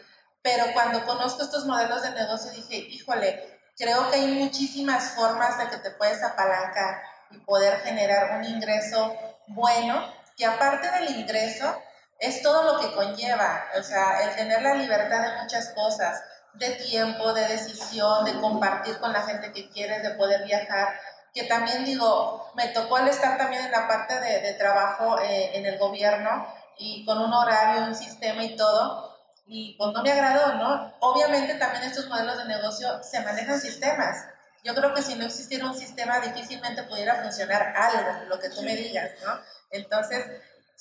[0.41, 5.67] Pero cuando conozco estos modelos de negocio dije, híjole, creo que hay muchísimas formas de
[5.69, 9.13] que te puedes apalancar y poder generar un ingreso
[9.47, 10.05] bueno,
[10.37, 11.75] que aparte del ingreso,
[12.19, 16.21] es todo lo que conlleva, o sea, el tener la libertad de muchas cosas,
[16.53, 20.99] de tiempo, de decisión, de compartir con la gente que quieres, de poder viajar,
[21.33, 25.65] que también digo, me tocó al estar también en la parte de, trabajo eh, en
[25.65, 26.45] el gobierno
[26.77, 29.10] y con un horario, un sistema y todo,
[29.53, 30.93] y pues no me agradó, ¿no?
[31.01, 34.25] Obviamente también estos modelos de negocio se manejan sistemas.
[34.63, 38.61] Yo creo que si no existiera un sistema difícilmente pudiera funcionar algo, lo que tú
[38.61, 39.37] me digas, ¿no?
[39.71, 40.23] Entonces,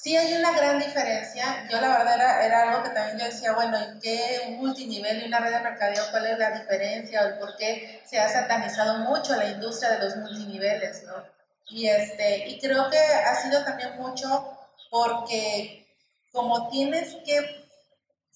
[0.02, 1.68] Sí hay una gran diferencia.
[1.70, 5.22] Yo la verdad era, era, algo que también yo decía, bueno, ¿en qué un multinivel
[5.22, 8.26] y una red de mercadeo cuál es la diferencia o el por qué se ha
[8.26, 11.22] satanizado mucho la industria de los multiniveles, ¿no?
[11.68, 14.58] Y, este, y creo que ha sido también mucho
[14.90, 15.86] porque
[16.32, 17.59] como tienes que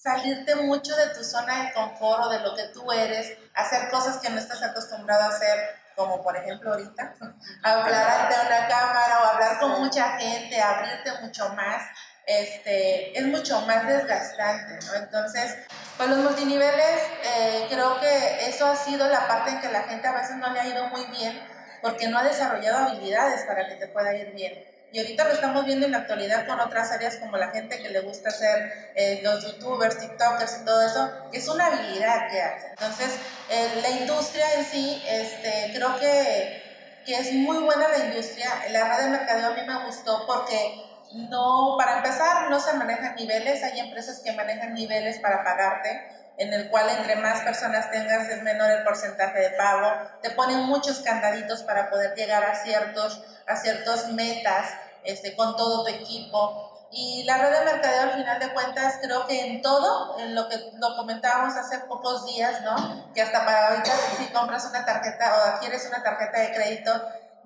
[0.05, 4.19] salirte mucho de tu zona de confort o de lo que tú eres, hacer cosas
[4.19, 7.15] que no estás acostumbrado a hacer, como por ejemplo ahorita,
[7.63, 11.83] hablar ante una cámara o hablar con mucha gente, abrirte mucho más,
[12.27, 14.95] este, es mucho más desgastante, ¿no?
[14.95, 15.57] Entonces,
[15.97, 20.07] pues los multiniveles, eh, creo que eso ha sido la parte en que la gente
[20.07, 21.41] a veces no le ha ido muy bien
[21.81, 24.74] porque no ha desarrollado habilidades para que te pueda ir bien.
[24.95, 27.89] Y ahorita lo estamos viendo en la actualidad con otras áreas como la gente que
[27.89, 32.67] le gusta hacer eh, los youtubers, tiktokers y todo eso, es una habilidad que hace.
[32.69, 33.19] Entonces,
[33.51, 38.49] eh, la industria en sí, este, creo que, que es muy buena la industria.
[38.71, 40.85] La red de mercadeo a mí me gustó porque
[41.29, 43.65] no, para empezar, no se manejan niveles.
[43.65, 48.43] Hay empresas que manejan niveles para pagarte en el cual entre más personas tengas es
[48.43, 49.91] menor el porcentaje de pago.
[50.23, 54.71] Te ponen muchos candaditos para poder llegar a ciertos, a ciertos metas
[55.05, 56.71] este, con todo tu equipo.
[56.91, 60.49] Y la red de mercadeo al final de cuentas creo que en todo, en lo
[60.49, 63.13] que lo comentábamos hace pocos días, ¿no?
[63.13, 66.93] Que hasta para ahorita si compras una tarjeta o adquieres una tarjeta de crédito,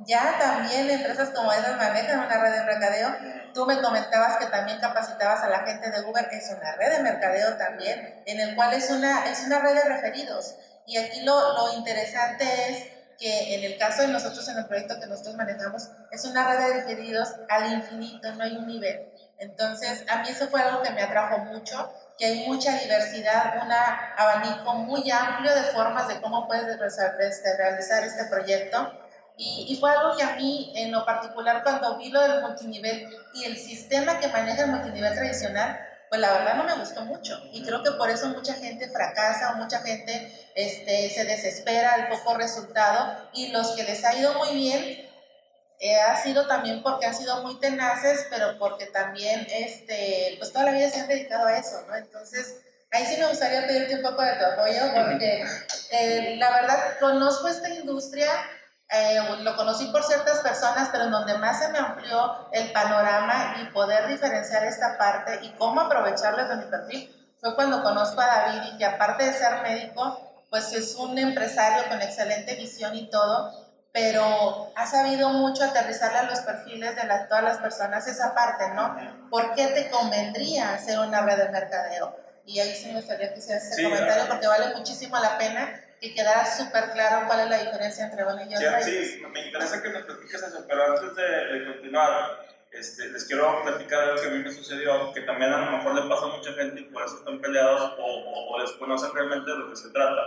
[0.04, 3.16] ya también empresas como esas manejan una red de mercadeo.
[3.54, 7.02] Tú me comentabas que también capacitabas a la gente de Uber, es una red de
[7.02, 10.56] mercadeo también, en el cual es una, es una red de referidos.
[10.87, 14.98] Y aquí lo, lo interesante es que en el caso de nosotros, en el proyecto
[15.00, 19.12] que nosotros manejamos, es una red de referidos al infinito, no hay un nivel.
[19.38, 23.70] Entonces, a mí eso fue algo que me atrajo mucho, que hay mucha diversidad, un
[23.72, 26.66] abanico muy amplio de formas de cómo puedes
[27.18, 28.92] este, realizar este proyecto.
[29.37, 33.09] Y, y, fue algo que a mí, en lo particular, cuando vi lo del multinivel
[33.35, 37.40] y el sistema que maneja el multinivel tradicional, pues la verdad no me gustó mucho.
[37.52, 42.08] Y creo que por eso mucha gente fracasa o mucha gente este, se desespera al
[42.08, 43.28] poco resultado.
[43.34, 45.08] Y los que les ha ido muy bien,
[45.80, 50.66] eh, ha sido también porque han sido muy tenaces, pero porque también este, pues toda
[50.66, 51.94] la vida se han dedicado a eso, ¿no?
[51.94, 55.44] Entonces, ahí sí me gustaría pedirte un poco de tu apoyo, porque
[55.90, 58.30] eh, la verdad conozco esta industria
[58.90, 63.57] eh, lo conocí por ciertas personas, pero en donde más se me amplió el panorama
[63.61, 68.27] y poder diferenciar esta parte y cómo aprovecharlo desde mi perfil fue cuando conozco a
[68.27, 73.11] David y que aparte de ser médico, pues es un empresario con excelente visión y
[73.11, 73.53] todo,
[73.92, 78.96] pero ha sabido mucho aterrizarle a los perfiles de todas las personas esa parte, ¿no?
[79.31, 82.16] ¿Por qué te convendría hacer una red de mercadeo?
[82.46, 86.14] Y ahí sí me gustaría que hicieras ese comentario porque vale muchísimo la pena que
[86.14, 88.82] quedara súper claro cuál es la diferencia entre uno y otro.
[88.82, 94.00] Sí, me interesa que nos platiques eso, pero antes de, continuar, este, les quiero platicar
[94.00, 96.52] algo que a mí me sucedió, que también a lo mejor le pasa a mucha
[96.52, 100.20] gente y por eso están peleados o, o, desconocen realmente de lo que se trata.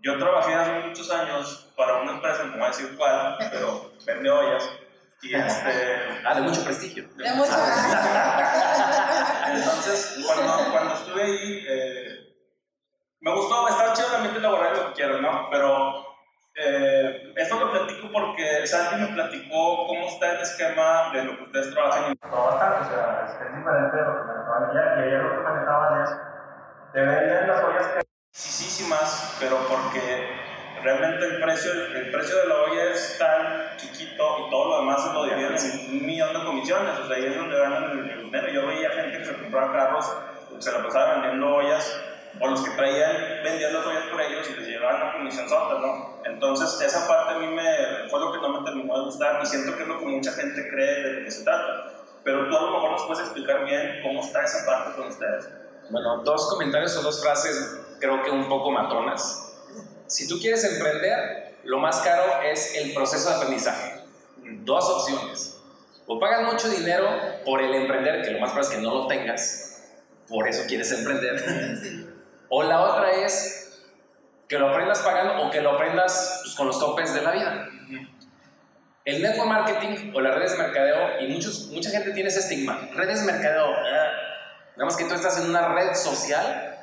[0.00, 4.30] Yo trabajé hace muchos años para una empresa, no voy a decir cuál, pero vende
[4.30, 4.68] ollas.
[5.22, 7.08] Y este, ah, de mucho prestigio.
[7.16, 8.10] De mucho prestigio.
[9.54, 12.05] Entonces, cuando, cuando estuve ahí, eh,
[13.26, 15.48] me gustó, está chido el ambiente laboral, lo que quiero, ¿no?
[15.50, 16.06] Pero
[16.54, 21.42] eh, esto lo platico porque Santi me platicó cómo está el esquema de lo que
[21.42, 22.14] ustedes trabajan.
[22.18, 24.84] Todo bastante, o sea, es, diferente de lo que manejaban ayer.
[24.86, 26.10] Y ayer lo que manejaban es,
[26.92, 27.90] te venden las ollas
[28.30, 30.30] chiquísimas, pero porque
[30.84, 35.02] realmente el precio, el precio de la olla es tan chiquito y todo lo demás
[35.02, 36.96] se lo dividen en un millón de comisiones.
[37.00, 38.48] O sea, ahí es donde ganan el, dinero.
[38.50, 40.16] Yo veía gente que se compraba carros,
[40.60, 42.00] se la pasaba vendiendo ollas
[42.40, 45.78] o los que traían, vendían las ollas por ellos y les llevaban la comisión sota,
[45.78, 46.20] ¿no?
[46.24, 49.46] Entonces, esa parte a mí me, fue lo que no me terminó de gustar y
[49.46, 51.92] siento que es lo que mucha gente cree de lo que se trata.
[52.24, 55.48] Pero tú a lo mejor nos puedes explicar bien cómo está esa parte con ustedes.
[55.90, 59.54] Bueno, dos comentarios o dos frases creo que un poco matonas.
[60.06, 64.02] Si tú quieres emprender, lo más caro es el proceso de aprendizaje.
[64.64, 65.60] Dos opciones.
[66.06, 67.08] O pagas mucho dinero
[67.44, 69.82] por el emprender, que lo más probable es que no lo tengas,
[70.28, 72.15] por eso quieres emprender.
[72.48, 73.82] O la otra es
[74.48, 77.68] que lo aprendas pagando o que lo aprendas pues, con los topes de la vida.
[79.04, 82.88] El network marketing o las redes de mercadeo, y muchos, mucha gente tiene ese estigma,
[82.94, 84.10] redes de mercadeo, ah,
[84.76, 86.76] nada más que tú estás en una red social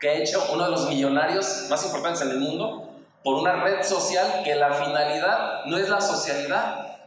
[0.00, 2.88] que ha hecho uno de los millonarios más importantes en el mundo
[3.22, 6.98] por una red social que la finalidad no es la socialidad,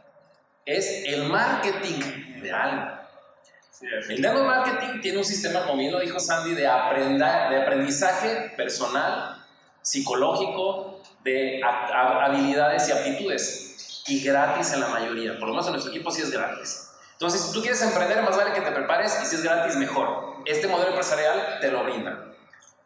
[0.64, 3.01] es el marketing de algo.
[3.82, 8.52] El network marketing tiene un sistema, como bien lo dijo Sandy, de, aprenda, de aprendizaje
[8.56, 9.44] personal,
[9.80, 14.04] psicológico, de habilidades y aptitudes.
[14.06, 15.38] Y gratis en la mayoría.
[15.38, 16.90] Por lo menos en nuestro equipo sí es gratis.
[17.12, 20.42] Entonces, si tú quieres emprender, más vale que te prepares y si es gratis, mejor.
[20.44, 22.34] Este modelo empresarial te lo brinda.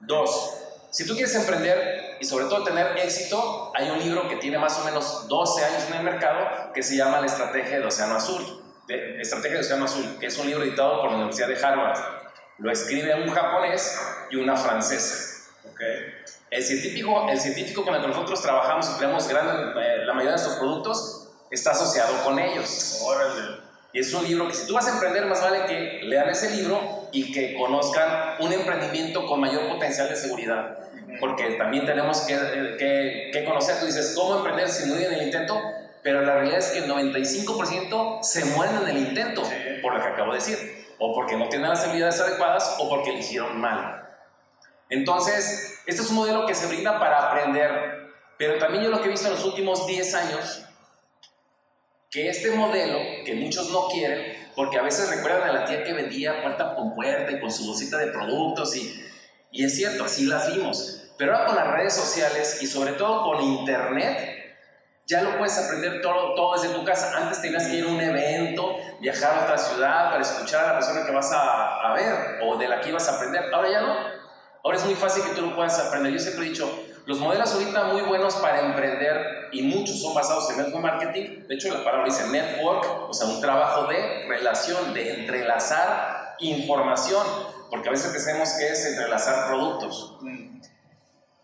[0.00, 0.52] Dos,
[0.90, 4.78] si tú quieres emprender y sobre todo tener éxito, hay un libro que tiene más
[4.78, 8.65] o menos 12 años en el mercado que se llama La Estrategia del Océano Azul
[8.86, 11.98] de Estrategia de Océano Azul, que es un libro editado por la Universidad de Harvard.
[12.58, 13.98] Lo escribe un japonés
[14.30, 15.50] y una francesa.
[15.70, 16.14] ¿okay?
[16.50, 20.36] El, científico, el científico con el que nosotros trabajamos y creamos gran, eh, la mayoría
[20.36, 23.02] de nuestros productos está asociado con ellos.
[23.92, 26.50] Y es un libro que si tú vas a emprender, más vale que lean ese
[26.50, 30.78] libro y que conozcan un emprendimiento con mayor potencial de seguridad.
[31.18, 32.36] Porque también tenemos que,
[32.78, 35.58] que, que conocer, tú dices, ¿cómo emprender sin morir en el intento?
[36.06, 39.42] Pero la realidad es que el 95% se mueren en el intento,
[39.82, 43.10] por lo que acabo de decir, o porque no tienen las habilidades adecuadas o porque
[43.10, 44.08] eligieron mal.
[44.88, 49.08] Entonces, este es un modelo que se brinda para aprender, pero también yo lo que
[49.08, 50.64] he visto en los últimos 10 años,
[52.08, 55.92] que este modelo, que muchos no quieren, porque a veces recuerdan a la tía que
[55.92, 59.04] vendía puerta con puerta y con su bolsita de productos, y,
[59.50, 63.24] y es cierto, así las vimos, pero ahora con las redes sociales y sobre todo
[63.24, 64.35] con Internet,
[65.06, 67.16] ya lo puedes aprender todo, todo desde tu casa.
[67.16, 70.74] Antes tenías que ir a un evento, viajar a otra ciudad para escuchar a la
[70.74, 73.54] persona que vas a, ver o de la que ibas a aprender.
[73.54, 73.96] Ahora ya no.
[74.64, 76.12] Ahora es muy fácil que tú lo puedas aprender.
[76.12, 76.68] Yo siempre he dicho,
[77.06, 81.46] los modelos ahorita muy buenos para emprender y muchos son basados en network marketing.
[81.46, 87.24] De hecho, la palabra dice network, o sea, un trabajo de relación, de entrelazar información,
[87.70, 90.18] porque a veces pensamos que es entrelazar productos.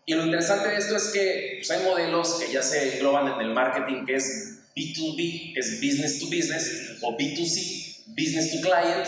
[0.05, 3.41] Y lo interesante de esto es que pues, hay modelos que ya se engloban en
[3.41, 9.07] el marketing, que es B2B, que es business to business, o B2C, business to client.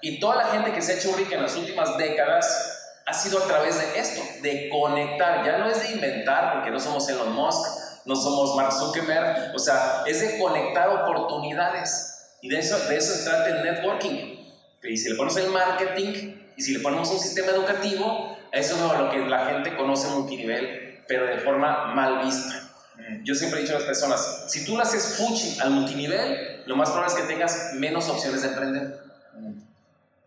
[0.00, 3.38] Y toda la gente que se ha hecho rica en las últimas décadas ha sido
[3.38, 5.44] a través de esto, de conectar.
[5.44, 9.58] Ya no es de inventar, porque no somos Elon Musk, no somos Mark Zuckerberg, o
[9.58, 12.08] sea, es de conectar oportunidades.
[12.40, 14.42] Y de eso, de eso se trata el networking.
[14.82, 18.98] Y si le ponemos el marketing y si le ponemos un sistema educativo, eso es
[18.98, 22.70] lo que la gente conoce multinivel, pero de forma mal vista.
[22.96, 23.24] Mm.
[23.24, 26.76] Yo siempre he dicho a las personas, si tú lo haces fuchi al multinivel, lo
[26.76, 29.00] más probable es que tengas menos opciones de emprender.
[29.34, 29.60] Mm.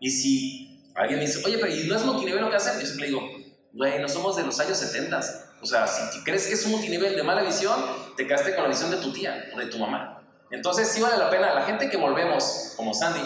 [0.00, 2.80] Y si alguien dice, oye, pero ¿y no es multinivel lo que hacen?
[2.80, 3.22] Yo siempre digo,
[3.72, 5.20] güey, no somos de los años 70.
[5.62, 7.78] O sea, si crees que es un multinivel de mala visión,
[8.16, 10.22] te quedaste con la visión de tu tía o de tu mamá.
[10.50, 13.20] Entonces sí vale la pena, la gente que volvemos, como Sandy,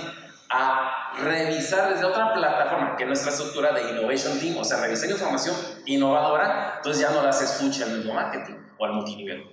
[0.50, 5.54] a revisar desde otra plataforma que nuestra estructura de Innovation Team, o sea, revisar información
[5.86, 9.44] innovadora, entonces ya no la haces fuchi al mismo marketing o al multinivel.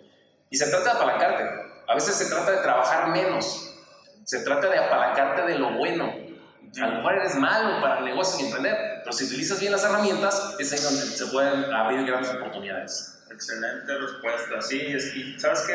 [0.49, 1.43] Y se trata de apalancarte.
[1.87, 3.75] A veces se trata de trabajar menos.
[4.23, 6.11] Se trata de apalancarte de lo bueno.
[6.81, 9.83] A lo mejor eres malo para el negocio y emprender, pero si utilizas bien las
[9.83, 13.23] herramientas, es ahí donde se pueden abrir grandes oportunidades.
[13.31, 14.61] Excelente respuesta.
[14.61, 15.73] Sí, es, y sabes qué,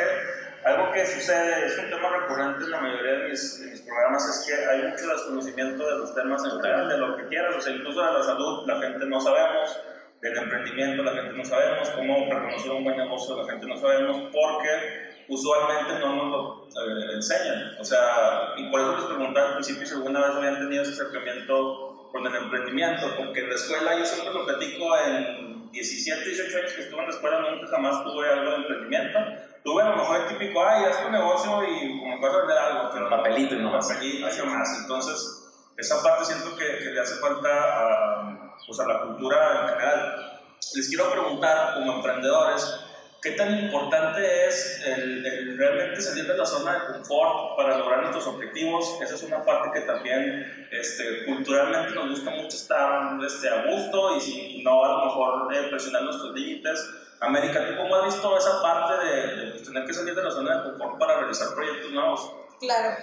[0.65, 4.47] algo que sucede, es un tema recurrente en la mayoría de mis, mis, programas, es
[4.47, 7.75] que hay mucho desconocimiento de los temas en general, de lo que quieras, o sea,
[7.75, 9.81] incluso de la salud, la gente no sabemos,
[10.21, 14.31] del emprendimiento, la gente no sabemos, cómo reconocer un buen negocio, la gente no sabemos,
[14.33, 17.77] porque usualmente no nos lo eh, enseñan.
[17.81, 20.93] O sea, y por eso les preguntaba al principio si alguna vez habían tenido ese
[20.93, 26.59] acercamiento con el emprendimiento, porque en la escuela yo siempre lo platico en 17, 18
[26.59, 29.19] años que estuve en la escuela, nunca jamás tuve algo de emprendimiento
[29.65, 32.59] tuve a lo mejor el típico, ay, haz tu negocio y como vas a vender
[32.59, 32.91] algo.
[32.93, 33.89] Pero papelito y no más.
[33.89, 34.79] Papelito y más.
[34.81, 39.69] Entonces, esa parte siento que, que le hace falta a, pues a la cultura en
[39.69, 40.41] general.
[40.75, 42.81] Les quiero preguntar, como emprendedores,
[43.21, 48.01] ¿qué tan importante es el, el, realmente salir de la zona de confort para lograr
[48.01, 48.99] nuestros objetivos?
[49.03, 54.17] Esa es una parte que también este, culturalmente nos gusta mucho estar este, a gusto
[54.17, 58.37] y, y no a lo mejor eh, presionar nuestros límites América, ¿tú cómo has visto
[58.37, 61.93] esa parte de, pues, tener que salir de la zona de confort para realizar proyectos
[61.93, 62.33] nuevos?
[62.61, 62.97] Claro.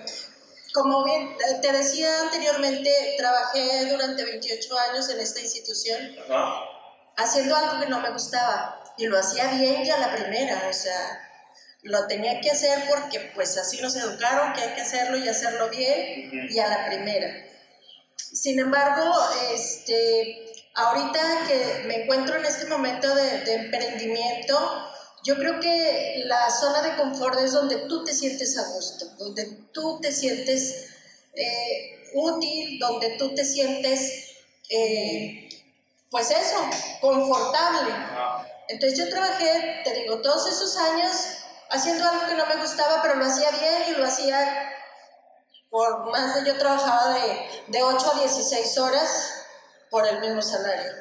[0.73, 5.99] Como bien te decía anteriormente, trabajé durante 28 años en esta institución
[7.15, 10.73] haciendo algo que no me gustaba y lo hacía bien y a la primera, o
[10.73, 11.29] sea,
[11.83, 15.69] lo tenía que hacer porque pues así nos educaron que hay que hacerlo y hacerlo
[15.69, 17.45] bien y a la primera.
[18.17, 19.11] Sin embargo,
[19.53, 20.48] este,
[20.79, 24.57] ahorita que me encuentro en este momento de, emprendimiento,
[25.23, 29.45] yo creo que la zona de confort es donde tú te sientes a gusto, donde
[29.73, 30.87] tú te sientes
[31.33, 34.37] eh, útil, donde tú te sientes,
[34.69, 35.49] eh,
[36.09, 36.57] pues eso,
[37.01, 37.93] confortable.
[38.69, 41.11] Entonces yo trabajé, te digo, todos esos años
[41.69, 44.73] haciendo algo que no me gustaba, pero lo hacía bien y lo hacía
[45.69, 49.38] por más de, yo trabajaba de, de 8 a 16 horas
[49.89, 50.91] por el mismo salario.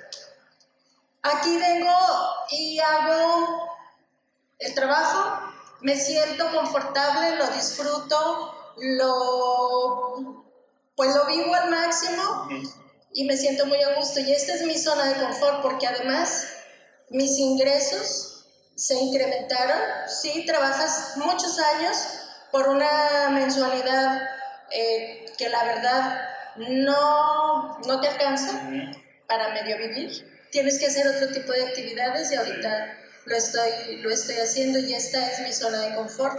[1.22, 1.97] Aquí vengo
[2.51, 3.68] y hago
[4.59, 10.45] el trabajo, me siento confortable, lo disfruto, lo,
[10.97, 12.49] pues lo vivo al máximo
[13.12, 14.20] y me siento muy a gusto.
[14.20, 16.47] Y esta es mi zona de confort porque además
[17.11, 19.78] mis ingresos se incrementaron.
[20.09, 21.97] Sí, trabajas muchos años
[22.51, 24.22] por una mensualidad
[24.70, 26.20] eh, que la verdad
[26.59, 28.70] no, no te alcanza
[29.26, 30.11] para medio vivir.
[30.50, 34.94] Tienes que hacer otro tipo de actividades y ahorita lo estoy, lo estoy haciendo y
[34.94, 36.38] esta es mi zona de confort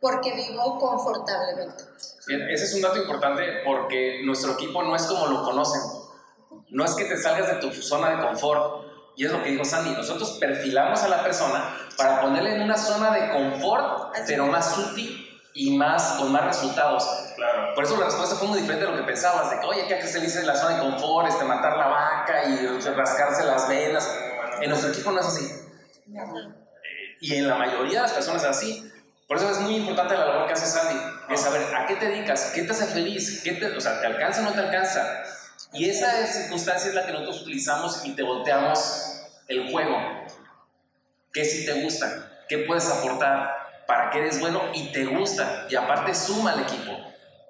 [0.00, 1.84] porque vivo confortablemente.
[2.28, 5.80] ese es un dato importante porque nuestro equipo no es como lo conocen.
[6.70, 8.86] No es que te salgas de tu zona de confort.
[9.16, 12.78] Y es lo que dijo Sandy, nosotros perfilamos a la persona para ponerle en una
[12.78, 15.27] zona de confort, pero más útil
[15.58, 17.04] y más, con más resultados.
[17.34, 17.74] Claro.
[17.74, 20.06] Por eso la respuesta fue muy diferente de lo que pensabas, de que, oye, que
[20.06, 24.08] se dice en la zona de confort, este, matar la vaca y rascarse las venas.
[24.60, 25.50] En nuestro equipo no es así.
[27.20, 28.92] Y en la mayoría de las personas es así.
[29.26, 30.96] Por eso es muy importante la labor que hace Sandy,
[31.28, 34.06] es saber a qué te dedicas, qué te hace feliz, qué te, o sea, te
[34.06, 35.24] alcanza o no te alcanza.
[35.72, 39.98] Y esa circunstancia es la que nosotros utilizamos y te volteamos el juego.
[41.32, 42.44] ¿Qué si te gusta?
[42.48, 43.57] ¿Qué puedes aportar?
[43.88, 45.66] Para que eres bueno y te gusta.
[45.70, 46.92] Y aparte suma al equipo.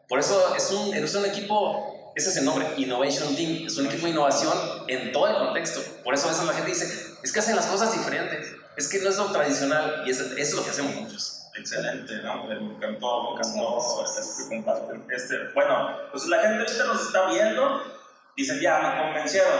[0.08, 3.86] Por eso es un, es un equipo, ese es el nombre, Innovation Team, es un
[3.86, 5.80] equipo de innovación en todo el contexto.
[6.04, 9.00] Por eso a veces la gente dice, es que hacen las cosas diferentes, es que
[9.00, 11.50] no es lo tradicional y eso, es lo que hacemos muchos.
[11.58, 17.82] Excelente, me encantó, me encantó este, este, bueno, pues la gente ahorita nos está viendo,
[18.36, 19.50] dicen, ya, me convencieron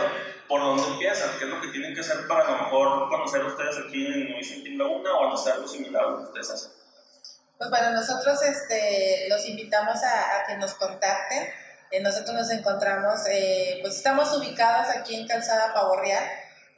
[0.49, 3.45] por dónde empiezan, qué es lo que tienen que hacer para a lo mejor conocer
[3.45, 6.71] ustedes aquí en Innovation Team Laguna o hacer algo similar a lo que ustedes hacen.
[7.57, 11.47] Pues bueno, nosotros este, los invitamos a, que nos contacten.
[11.91, 15.95] Eh, nosotros nos encontramos, eh, pues estamos ubicados aquí en Calzada Pavo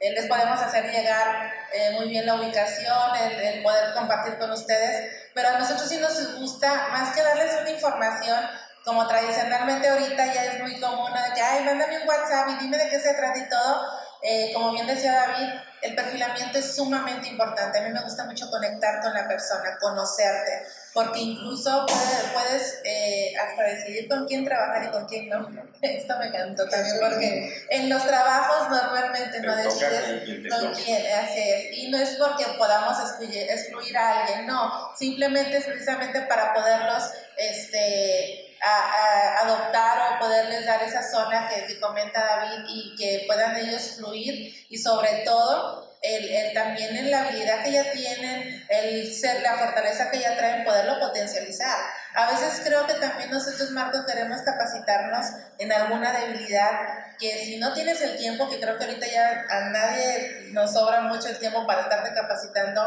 [0.02, 4.50] eh, les podemos hacer llegar eh, muy bien la ubicación, el, el, poder compartir con
[4.50, 8.44] ustedes, pero a nosotros sí nos gusta, más que darles una información,
[8.84, 12.76] como tradicionalmente ahorita ya es muy común, de que, ay, mándame un WhatsApp y dime
[12.76, 13.82] de qué se trata y todo,
[14.24, 15.48] eh, como bien decía David,
[15.82, 17.78] el perfilamiento es sumamente importante.
[17.78, 20.62] A mí me gusta mucho conectar con la persona, conocerte,
[20.94, 21.84] porque incluso
[22.32, 25.48] puedes, eh, hasta decidir con quién trabajar y con quién no.
[25.82, 31.78] Esto me encantó también, porque en los trabajos normalmente no decides con quién, así es.
[31.78, 37.10] Y no es porque podamos excluir, excluir a alguien, no, simplemente es precisamente para poderlos
[37.36, 43.56] este, a, adoptar o poderles dar esa zona que, que, comenta David y que puedan
[43.56, 49.14] ellos fluir y sobre todo el, el, también en la habilidad que ya tienen, el
[49.14, 51.78] ser, la fortaleza que ya traen, poderlo potencializar.
[52.14, 55.26] A veces creo que también nosotros, Marco, queremos capacitarnos
[55.58, 56.70] en alguna debilidad
[57.18, 61.02] que si no tienes el tiempo, que creo que ahorita ya a nadie nos sobra
[61.02, 62.82] mucho el tiempo para estarte capacitando,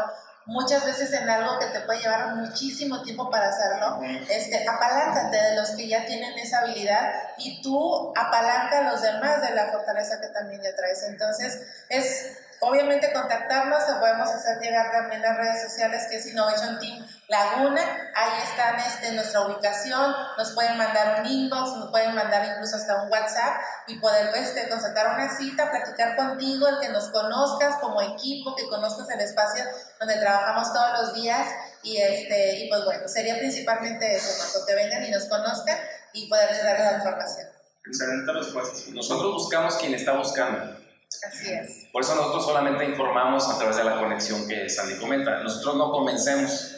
[0.46, 5.56] muchas veces en algo que te puede llevar muchísimo tiempo para hacerlo, este, apaláncate de
[5.56, 10.20] los que ya tienen esa habilidad y tú apalanca a los demás de la fortaleza
[10.20, 11.02] que también ya traes.
[11.02, 16.78] Entonces, es obviamente contactarnos, te podemos hacer llegar también las redes sociales que es Innovation
[16.78, 17.82] Team Laguna,
[18.14, 23.02] ahí está este, nuestra ubicación, nos pueden mandar un inbox, nos pueden mandar incluso hasta
[23.02, 28.00] un WhatsApp y poder este, concertar una cita, platicar contigo, el que nos conozcas como
[28.00, 29.64] equipo, que conozcas el espacio
[29.98, 31.48] donde trabajamos todos los días
[31.82, 35.78] y, este, y pues bueno, sería principalmente eso, cuando que vengan y nos conozcan
[36.12, 37.48] y poderles dar esa información.
[37.86, 38.90] Excelente respuesta.
[38.92, 40.85] Nosotros buscamos quien está buscando.
[41.26, 41.88] Así es.
[41.92, 45.42] Por eso nosotros solamente informamos a través de la conexión que Sandy comenta.
[45.42, 46.76] Nosotros no convencemos.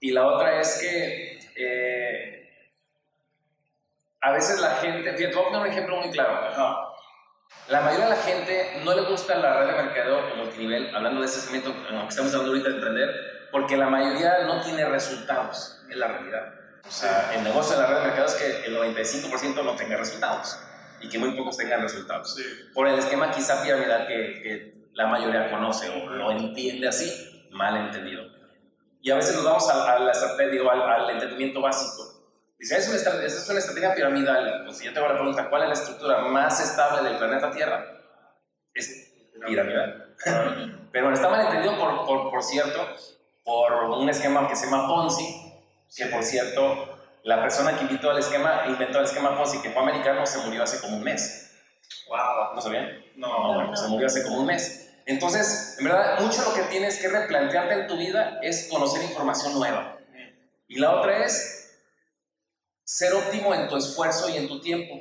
[0.00, 2.44] Y la otra es que eh,
[4.20, 6.92] a veces la gente, fíjate, voy a poner un ejemplo muy claro.
[7.68, 11.26] La mayoría de la gente no le gusta la red de mercadeo multinivel, hablando de
[11.26, 15.98] ese segmento, que estamos hablando ahorita de emprender, porque la mayoría no tiene resultados, en
[15.98, 16.54] la realidad.
[16.86, 19.96] O sea, el negocio de la red de mercadeo es que el 95% no tenga
[19.96, 20.58] resultados
[21.04, 22.36] y que muy pocos tengan resultados.
[22.72, 27.76] Por el esquema quizá piramidal que, que la mayoría conoce o lo entiende así, mal
[27.76, 28.24] entendido.
[29.02, 32.24] Y a veces nos vamos a, la estrategia, al, al, entendimiento básico.
[32.58, 34.62] Dice, es una, estrategia, es una estrategia piramidal.
[34.64, 37.50] Pues si yo te hago la pregunta, ¿cuál es la estructura más estable del planeta
[37.50, 37.84] Tierra?
[38.72, 39.12] Es
[39.46, 40.16] piramidal.
[40.92, 42.80] Pero está mal entendido, por, por, por cierto,
[43.44, 45.52] por un esquema que se llama Ponzi,
[45.94, 46.93] que por cierto,
[47.24, 50.62] la persona que invitó el esquema, inventó el esquema Ponzi, que fue americano, se murió
[50.62, 51.50] hace como un mes.
[52.08, 52.54] Wow.
[52.54, 53.02] ¿No sabían?
[53.16, 54.92] No, no, bueno, se murió hace como un mes.
[55.06, 59.54] Entonces, en verdad, mucho lo que tienes que replantearte en tu vida es conocer información
[59.54, 59.98] nueva.
[60.68, 61.80] Y la otra es
[62.84, 64.94] ser óptimo en tu esfuerzo y en tu tiempo.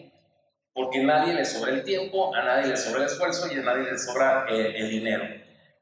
[0.74, 3.64] Porque a nadie le sobra el tiempo, a nadie le sobra el esfuerzo y a
[3.64, 5.26] nadie le sobra el, el dinero.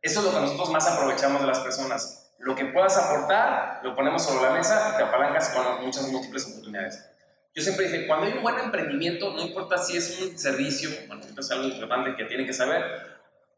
[0.02, 2.21] Eso es lo que nosotros más aprovechamos de las personas.
[2.42, 6.48] Lo que puedas aportar, lo ponemos sobre la mesa y te apalancas con muchas múltiples
[6.48, 7.08] oportunidades.
[7.54, 11.24] Yo siempre dije, cuando hay un buen emprendimiento, no importa si es un servicio, bueno,
[11.24, 12.84] esto es algo importante que tiene que saber,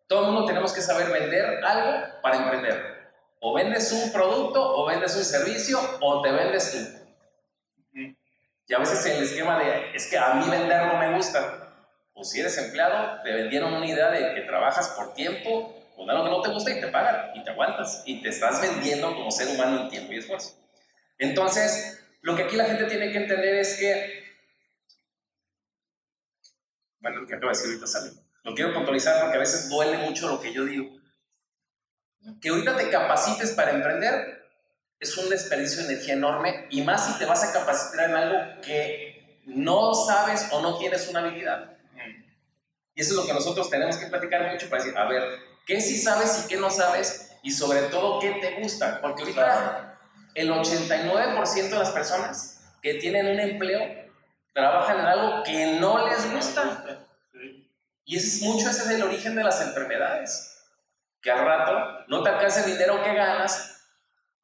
[0.08, 2.94] todo el mundo tenemos que saber vender algo para emprender.
[3.40, 7.04] O vendes un producto, o vendes un servicio, o te vendes tú.
[8.68, 11.74] Y a veces el esquema de, es que a mí vender no me gusta.
[12.14, 16.24] O si eres empleado, te vendieron una idea de que trabajas por tiempo, o algo
[16.24, 19.32] que no te gusta y te pagan, y te aguantas, y te estás vendiendo como
[19.32, 20.58] ser humano en tiempo y esfuerzo.
[21.18, 24.24] Entonces, lo que aquí la gente tiene que entender es que,
[27.00, 29.98] bueno, lo que acabo de decir ahorita sale lo quiero puntualizar porque a veces duele
[29.98, 30.90] mucho lo que yo digo.
[32.42, 34.44] Que ahorita te capacites para emprender
[35.00, 38.62] es un desperdicio de energía enorme y más si te vas a capacitar en algo
[38.62, 41.78] que no sabes o no tienes una habilidad.
[42.96, 45.24] Y eso es lo que nosotros tenemos que platicar mucho para decir, a ver,
[45.66, 47.32] ¿qué sí sabes y qué no sabes?
[47.42, 49.02] Y sobre todo, ¿qué te gusta?
[49.02, 50.00] Porque ahorita
[50.34, 54.12] el 89% de las personas que tienen un empleo
[54.54, 57.06] trabajan en algo que no les gusta.
[58.06, 60.50] Y ese es mucho ese es el origen de las enfermedades.
[61.22, 63.82] Que al rato no te alcanza el dinero que ganas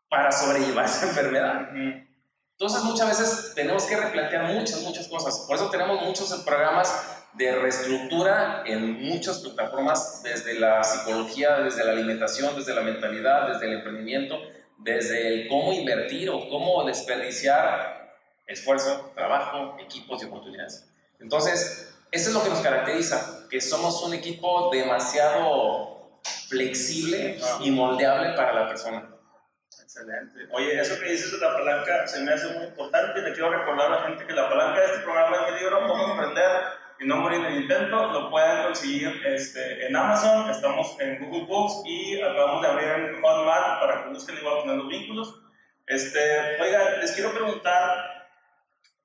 [0.09, 1.70] para sobrellevar esa enfermedad.
[2.60, 5.45] Entonces muchas veces tenemos que replantear muchas, muchas cosas.
[5.47, 6.93] Por eso tenemos muchos programas
[7.32, 13.68] de reestructura en muchas plataformas, desde la psicología, desde la alimentación, desde la mentalidad, desde
[13.68, 14.38] el emprendimiento,
[14.78, 20.86] desde el cómo invertir o cómo desperdiciar esfuerzo, trabajo, equipos y oportunidades.
[21.22, 28.34] Entonces, eso es lo que nos caracteriza, que somos un equipo demasiado flexible y moldeable
[28.36, 29.16] para la persona.
[29.90, 30.48] Excelente.
[30.52, 33.24] Oye, eso que dices de la palanca se me hace muy importante.
[33.24, 35.88] Le quiero recordar a la gente que la palanca de este programa es el libro
[35.88, 36.52] Cómo Emprender
[37.00, 41.46] y no morir en el intento, lo pueden conseguir este, en Amazon, estamos en Google
[41.48, 45.42] Books y acabamos de abrir en Hotmart para que busquen igual poner los vínculos.
[45.88, 48.28] Este, oigan, les quiero preguntar,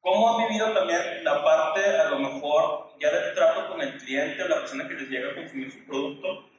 [0.00, 4.46] ¿cómo han vivido también la parte, a lo mejor, ya del trato con el cliente,
[4.46, 6.53] la persona que les llega a consumir su producto?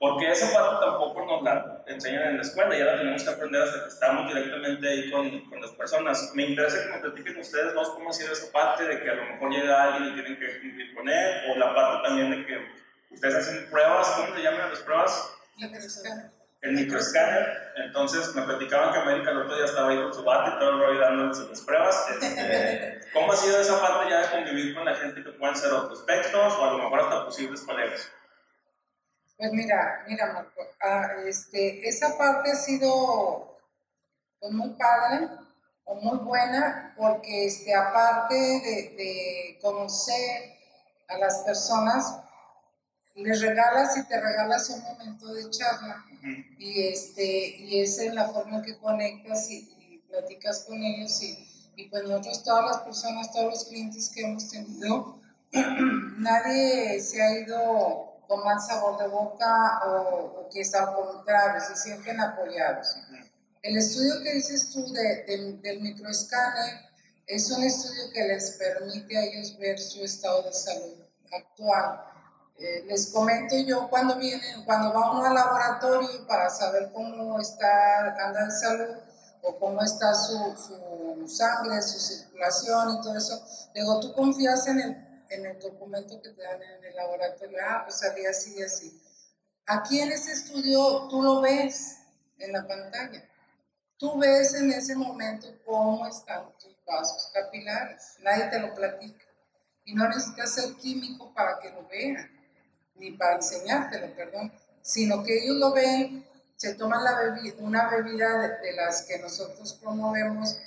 [0.00, 3.62] Porque esa parte tampoco nos la enseñan en la escuela, ya la tenemos que aprender
[3.62, 6.32] hasta que estamos directamente ahí con, con las personas.
[6.34, 9.14] Me interesa que me platiquen ustedes dos cómo ha sido esa parte de que a
[9.14, 12.46] lo mejor llega alguien y tienen que cumplir con él, o la parte también de
[12.46, 12.66] que
[13.10, 15.34] ustedes hacen pruebas, ¿cómo se llaman las pruebas?
[15.58, 16.30] Microescáner.
[16.62, 17.72] El microescáner.
[17.76, 20.70] Entonces me platicaban que América el otro día estaba ahí con su bate y todo
[20.70, 22.06] el rollo dándoles las pruebas.
[22.10, 25.74] Este, ¿Cómo ha sido esa parte ya de convivir con la gente que pueden ser
[25.74, 28.10] otros prospectos o a lo mejor hasta posibles colegas?
[29.40, 33.58] Pues mira, mira Marco, ah, este, esa parte ha sido
[34.38, 35.28] pues, muy padre
[35.84, 40.58] o muy buena porque este, aparte de, de conocer
[41.08, 42.18] a las personas,
[43.14, 46.04] les regalas y te regalas un momento de charla.
[46.58, 51.72] Y, este, y es en la forma que conectas y, y platicas con ellos y,
[51.76, 55.18] y, pues nosotros todas las personas, todos los clientes que hemos tenido,
[56.18, 61.60] nadie se ha ido con mal sabor de boca o, o que está al contrario,
[61.60, 62.94] se sienten apoyados.
[63.60, 66.90] El estudio que dices tú de, de, del microescáner
[67.26, 70.94] es un estudio que les permite a ellos ver su estado de salud
[71.32, 72.04] actual.
[72.56, 78.14] Eh, les comento yo cuando vienen, cuando va uno al laboratorio para saber cómo está,
[78.26, 78.96] anda de salud
[79.42, 83.42] o cómo está su, su sangre, su circulación y todo eso,
[83.74, 87.82] digo, tú confías en el en el documento que te dan en el laboratorio, ah,
[87.84, 89.00] pues había así y así.
[89.66, 91.98] Aquí en este estudio tú lo ves
[92.38, 93.24] en la pantalla.
[93.96, 98.16] Tú ves en ese momento cómo están tus vasos capilares.
[98.20, 99.24] Nadie te lo platica.
[99.84, 102.30] Y no necesitas ser químico para que lo vean,
[102.96, 104.52] ni para enseñártelo, perdón,
[104.82, 106.26] sino que ellos lo ven,
[106.56, 110.58] se toman la bebida, una bebida de, de las que nosotros promovemos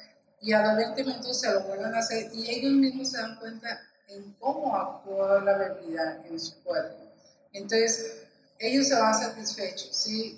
[0.41, 3.37] y a los 20 minutos se lo vuelven a hacer y ellos mismos se dan
[3.39, 7.11] cuenta en cómo actuó la bebida en su cuerpo.
[7.51, 8.23] Entonces,
[8.59, 10.37] ellos se van satisfechos, ¿sí?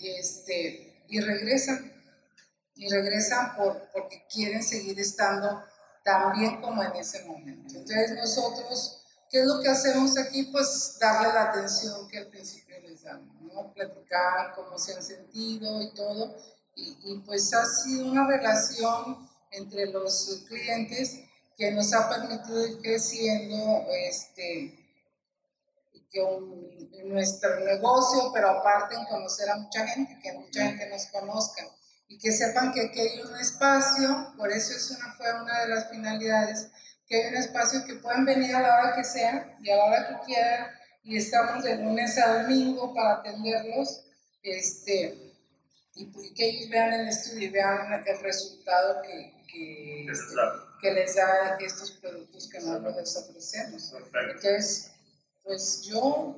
[0.00, 1.92] Y, este, y regresan,
[2.74, 5.62] y regresan por, porque quieren seguir estando
[6.04, 7.78] tan bien como en ese momento.
[7.78, 10.44] Entonces, nosotros, ¿qué es lo que hacemos aquí?
[10.44, 13.72] Pues darle la atención que al principio les damos, ¿no?
[13.72, 16.36] Platicar cómo se han sentido y todo.
[16.76, 21.20] Y pues ha sido una relación entre los clientes
[21.56, 24.84] que nos ha permitido ir creciendo este,
[26.10, 31.06] que un, nuestro negocio, pero aparte en conocer a mucha gente, que mucha gente nos
[31.06, 31.62] conozca.
[32.08, 35.68] Y que sepan que aquí hay un espacio, por eso es una, fue una de
[35.68, 36.68] las finalidades,
[37.06, 39.84] que hay un espacio que pueden venir a la hora que sea y a la
[39.84, 40.70] hora que quieran
[41.04, 44.06] y estamos de lunes a domingo para atenderlos
[44.42, 45.34] este,
[45.94, 50.34] y, que ellos vean el estudio y vean el resultado que, que, este,
[50.84, 53.94] que les da estos productos que nosotros les ofrecemos.
[54.12, 54.90] Entonces,
[55.42, 56.36] pues yo,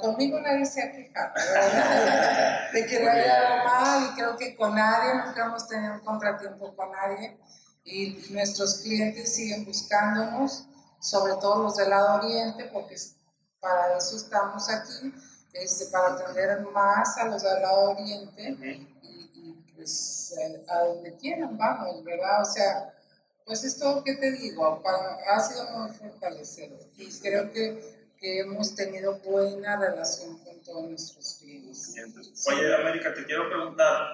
[0.00, 1.32] conmigo nadie se ha quejado
[2.72, 6.00] de que le haya dado mal y creo que con nadie, nunca hemos tenido un
[6.00, 7.38] contratiempo con nadie.
[7.84, 10.66] Y nuestros clientes siguen buscándonos,
[11.00, 12.96] sobre todo los del lado oriente, porque
[13.60, 15.14] para eso estamos aquí,
[15.52, 18.56] este, para atender más a los del lado oriente
[19.02, 22.42] y, pues eh, a donde quieran vamos, ¿verdad?
[22.42, 22.92] O sea,
[23.44, 28.40] pues es todo que te digo, para, ha sido muy fortalecedor y creo que, que,
[28.40, 31.94] hemos tenido buena relación con todos nuestros clientes.
[32.48, 34.12] Oye, América, te quiero preguntar,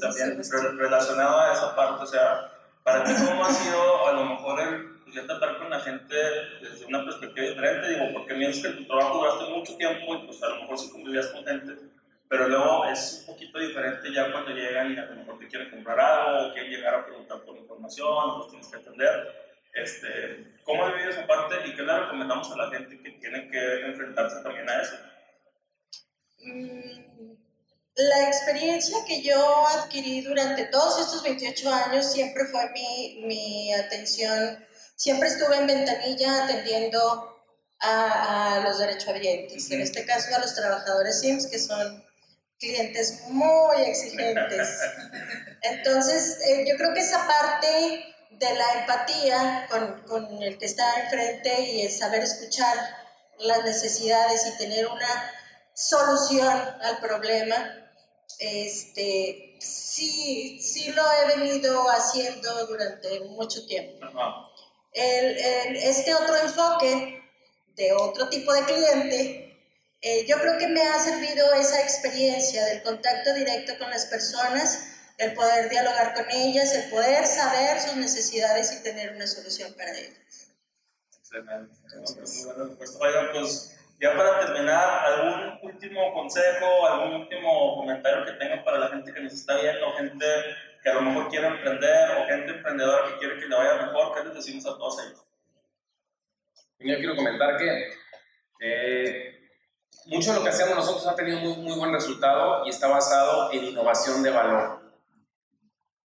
[0.00, 0.40] también
[0.78, 4.98] relacionado a esa parte, o sea, para ti cómo ha sido a lo mejor el
[5.12, 6.14] ya tratar con la gente
[6.60, 10.42] desde una perspectiva diferente, digo, porque mientras que tu trabajo duraste mucho tiempo y pues
[10.42, 11.76] a lo mejor sí convivías con gente,
[12.28, 15.70] pero luego es un poquito diferente ya cuando llegan y a lo mejor te quieren
[15.70, 19.48] comprar algo o quieren llegar a preguntar por información, pues tienes que atender.
[19.74, 23.50] Este, ¿Cómo ha vivido esa parte y qué le recomendamos a la gente que tiene
[23.50, 24.96] que enfrentarse también a eso?
[26.40, 27.32] Mm,
[27.94, 34.64] la experiencia que yo adquirí durante todos estos 28 años siempre fue mi, mi atención,
[34.96, 37.42] siempre estuve en ventanilla atendiendo
[37.80, 42.07] a, a los derechohabientes, en este caso a los trabajadores SIMS, que son
[42.58, 44.68] clientes muy exigentes.
[45.62, 51.00] Entonces, eh, yo creo que esa parte de la empatía con, con, el que está
[51.02, 52.76] enfrente y el saber escuchar
[53.38, 55.32] las necesidades y tener una
[55.74, 57.88] solución al problema,
[58.38, 64.06] este, sí, sí lo he venido haciendo durante mucho tiempo.
[64.92, 67.22] este otro enfoque
[67.76, 69.47] de otro tipo de cliente,
[70.00, 74.94] eh, yo creo que me ha servido esa experiencia del contacto directo con las personas,
[75.18, 79.90] el poder dialogar con ellas, el poder saber sus necesidades y tener una solución para
[79.90, 80.52] ellas.
[81.18, 81.74] Excelente.
[82.46, 88.62] bueno, pues, oigan, pues ya para terminar, ¿algún último consejo, algún último comentario que tengan
[88.62, 90.26] para la gente que nos está viendo, gente
[90.82, 94.14] que a lo mejor quiere emprender o gente emprendedora que quiere que le vaya mejor?
[94.14, 95.24] ¿Qué les decimos a todos ellos?
[96.78, 97.92] Yo quiero comentar que
[98.60, 99.37] eh,
[100.08, 103.52] mucho de lo que hacemos nosotros ha tenido muy, muy buen resultado y está basado
[103.52, 104.80] en innovación de valor.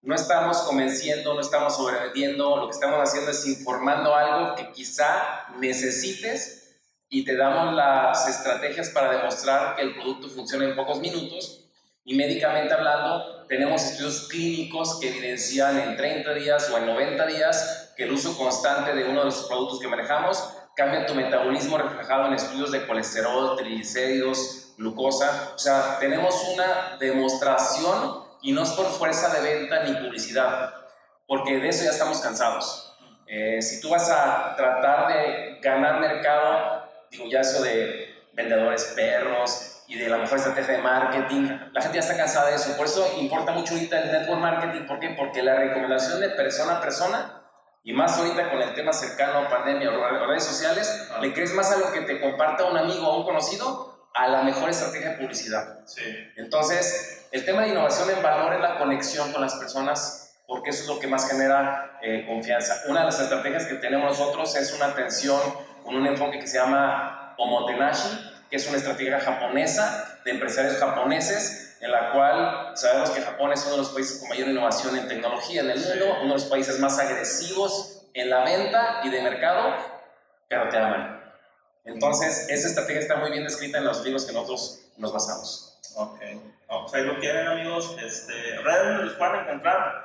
[0.02, 5.48] No estamos convenciendo, no estamos sobrevendiendo, lo que estamos haciendo es informando algo que quizá
[5.58, 6.78] necesites
[7.08, 11.62] y te damos las estrategias para demostrar que el producto funciona en pocos minutos.
[12.04, 17.94] Y médicamente hablando, tenemos estudios clínicos que evidencian en 30 días o en 90 días
[17.96, 20.44] que el uso constante de uno de los productos que manejamos
[20.76, 25.52] cambia tu metabolismo reflejado en estudios de colesterol, triglicéridos, glucosa.
[25.56, 30.74] O sea, tenemos una demostración y no es por fuerza de venta ni publicidad,
[31.28, 32.96] porque de eso ya estamos cansados.
[33.28, 39.84] Eh, si tú vas a tratar de ganar mercado digo, ya eso de vendedores perros
[39.88, 42.76] y de la mejor estrategia de marketing, la gente ya está cansada de eso.
[42.76, 44.86] Por eso importa mucho ahorita el network marketing.
[44.88, 45.10] ¿Por qué?
[45.18, 47.43] Porque la recomendación de persona a persona,
[47.84, 51.72] y más ahorita con el tema cercano a pandemia o redes sociales, le crees más
[51.72, 55.18] a lo que te comparta un amigo o un conocido a la mejor estrategia de
[55.18, 55.80] publicidad.
[55.86, 56.02] Sí.
[56.38, 60.84] Entonces, el tema de innovación en valor es la conexión con las personas, porque eso
[60.84, 62.84] es lo que más genera eh, confianza.
[62.88, 65.42] Una de las estrategias que tenemos nosotros es una atención
[65.84, 71.63] con un enfoque que se llama Omotenashi, que es una estrategia japonesa de empresarios japoneses,
[71.84, 75.08] en la cual sabemos que Japón es uno de los países con mayor innovación en
[75.10, 79.22] tecnología en el mundo, uno de los países más agresivos en la venta y de
[79.22, 79.76] mercado,
[80.48, 81.22] pero te aman.
[81.84, 85.78] Entonces, esa estrategia está muy bien descrita en los libros que nosotros nos basamos.
[85.96, 86.20] Ok.
[86.68, 87.98] pues ahí lo tienen, amigos.
[88.02, 90.04] Este, ¿Redes donde los pueden encontrar?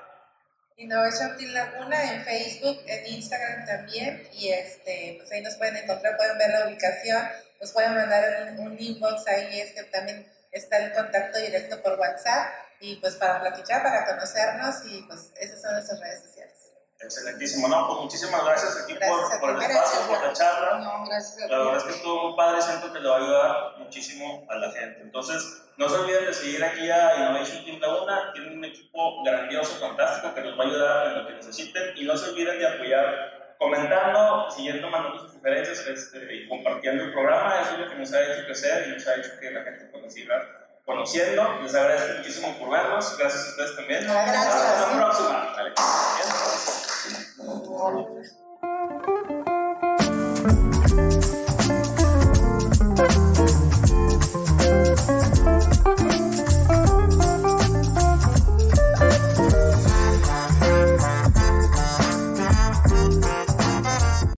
[0.78, 6.16] Innovation Team Laguna en Facebook, en Instagram también, y este, pues ahí nos pueden encontrar,
[6.16, 7.22] pueden ver la ubicación,
[7.60, 12.50] nos pueden mandar un, inbox ahí, es que también está el contacto directo por WhatsApp,
[12.80, 16.54] y pues para platicar, para conocernos, y pues esas son nuestras redes sociales.
[17.00, 20.78] Excelentísimo, no, pues muchísimas gracias aquí por, por, el espacio, por la charla.
[20.80, 23.78] No, gracias la verdad es que estuvo muy padre, siento que le va a ayudar
[23.78, 25.02] muchísimo a la gente.
[25.02, 29.78] Entonces, no se olviden de seguir aquí a Innovation Team Laguna, tienen un equipo grandioso,
[29.78, 31.96] fantástico, que nos va a ayudar en lo que necesiten.
[31.96, 37.12] Y no se olviden de apoyar comentando, siguiendo, mandando sus sugerencias este, y compartiendo el
[37.12, 37.60] programa.
[37.60, 39.90] Eso es lo que nos ha hecho crecer y nos ha hecho que la gente
[40.00, 41.60] nos siga conociendo.
[41.62, 43.18] Les agradezco muchísimo por vernos.
[43.18, 44.04] Gracias a ustedes también.
[44.04, 44.46] Gracias.
[44.46, 45.54] Hasta la próxima.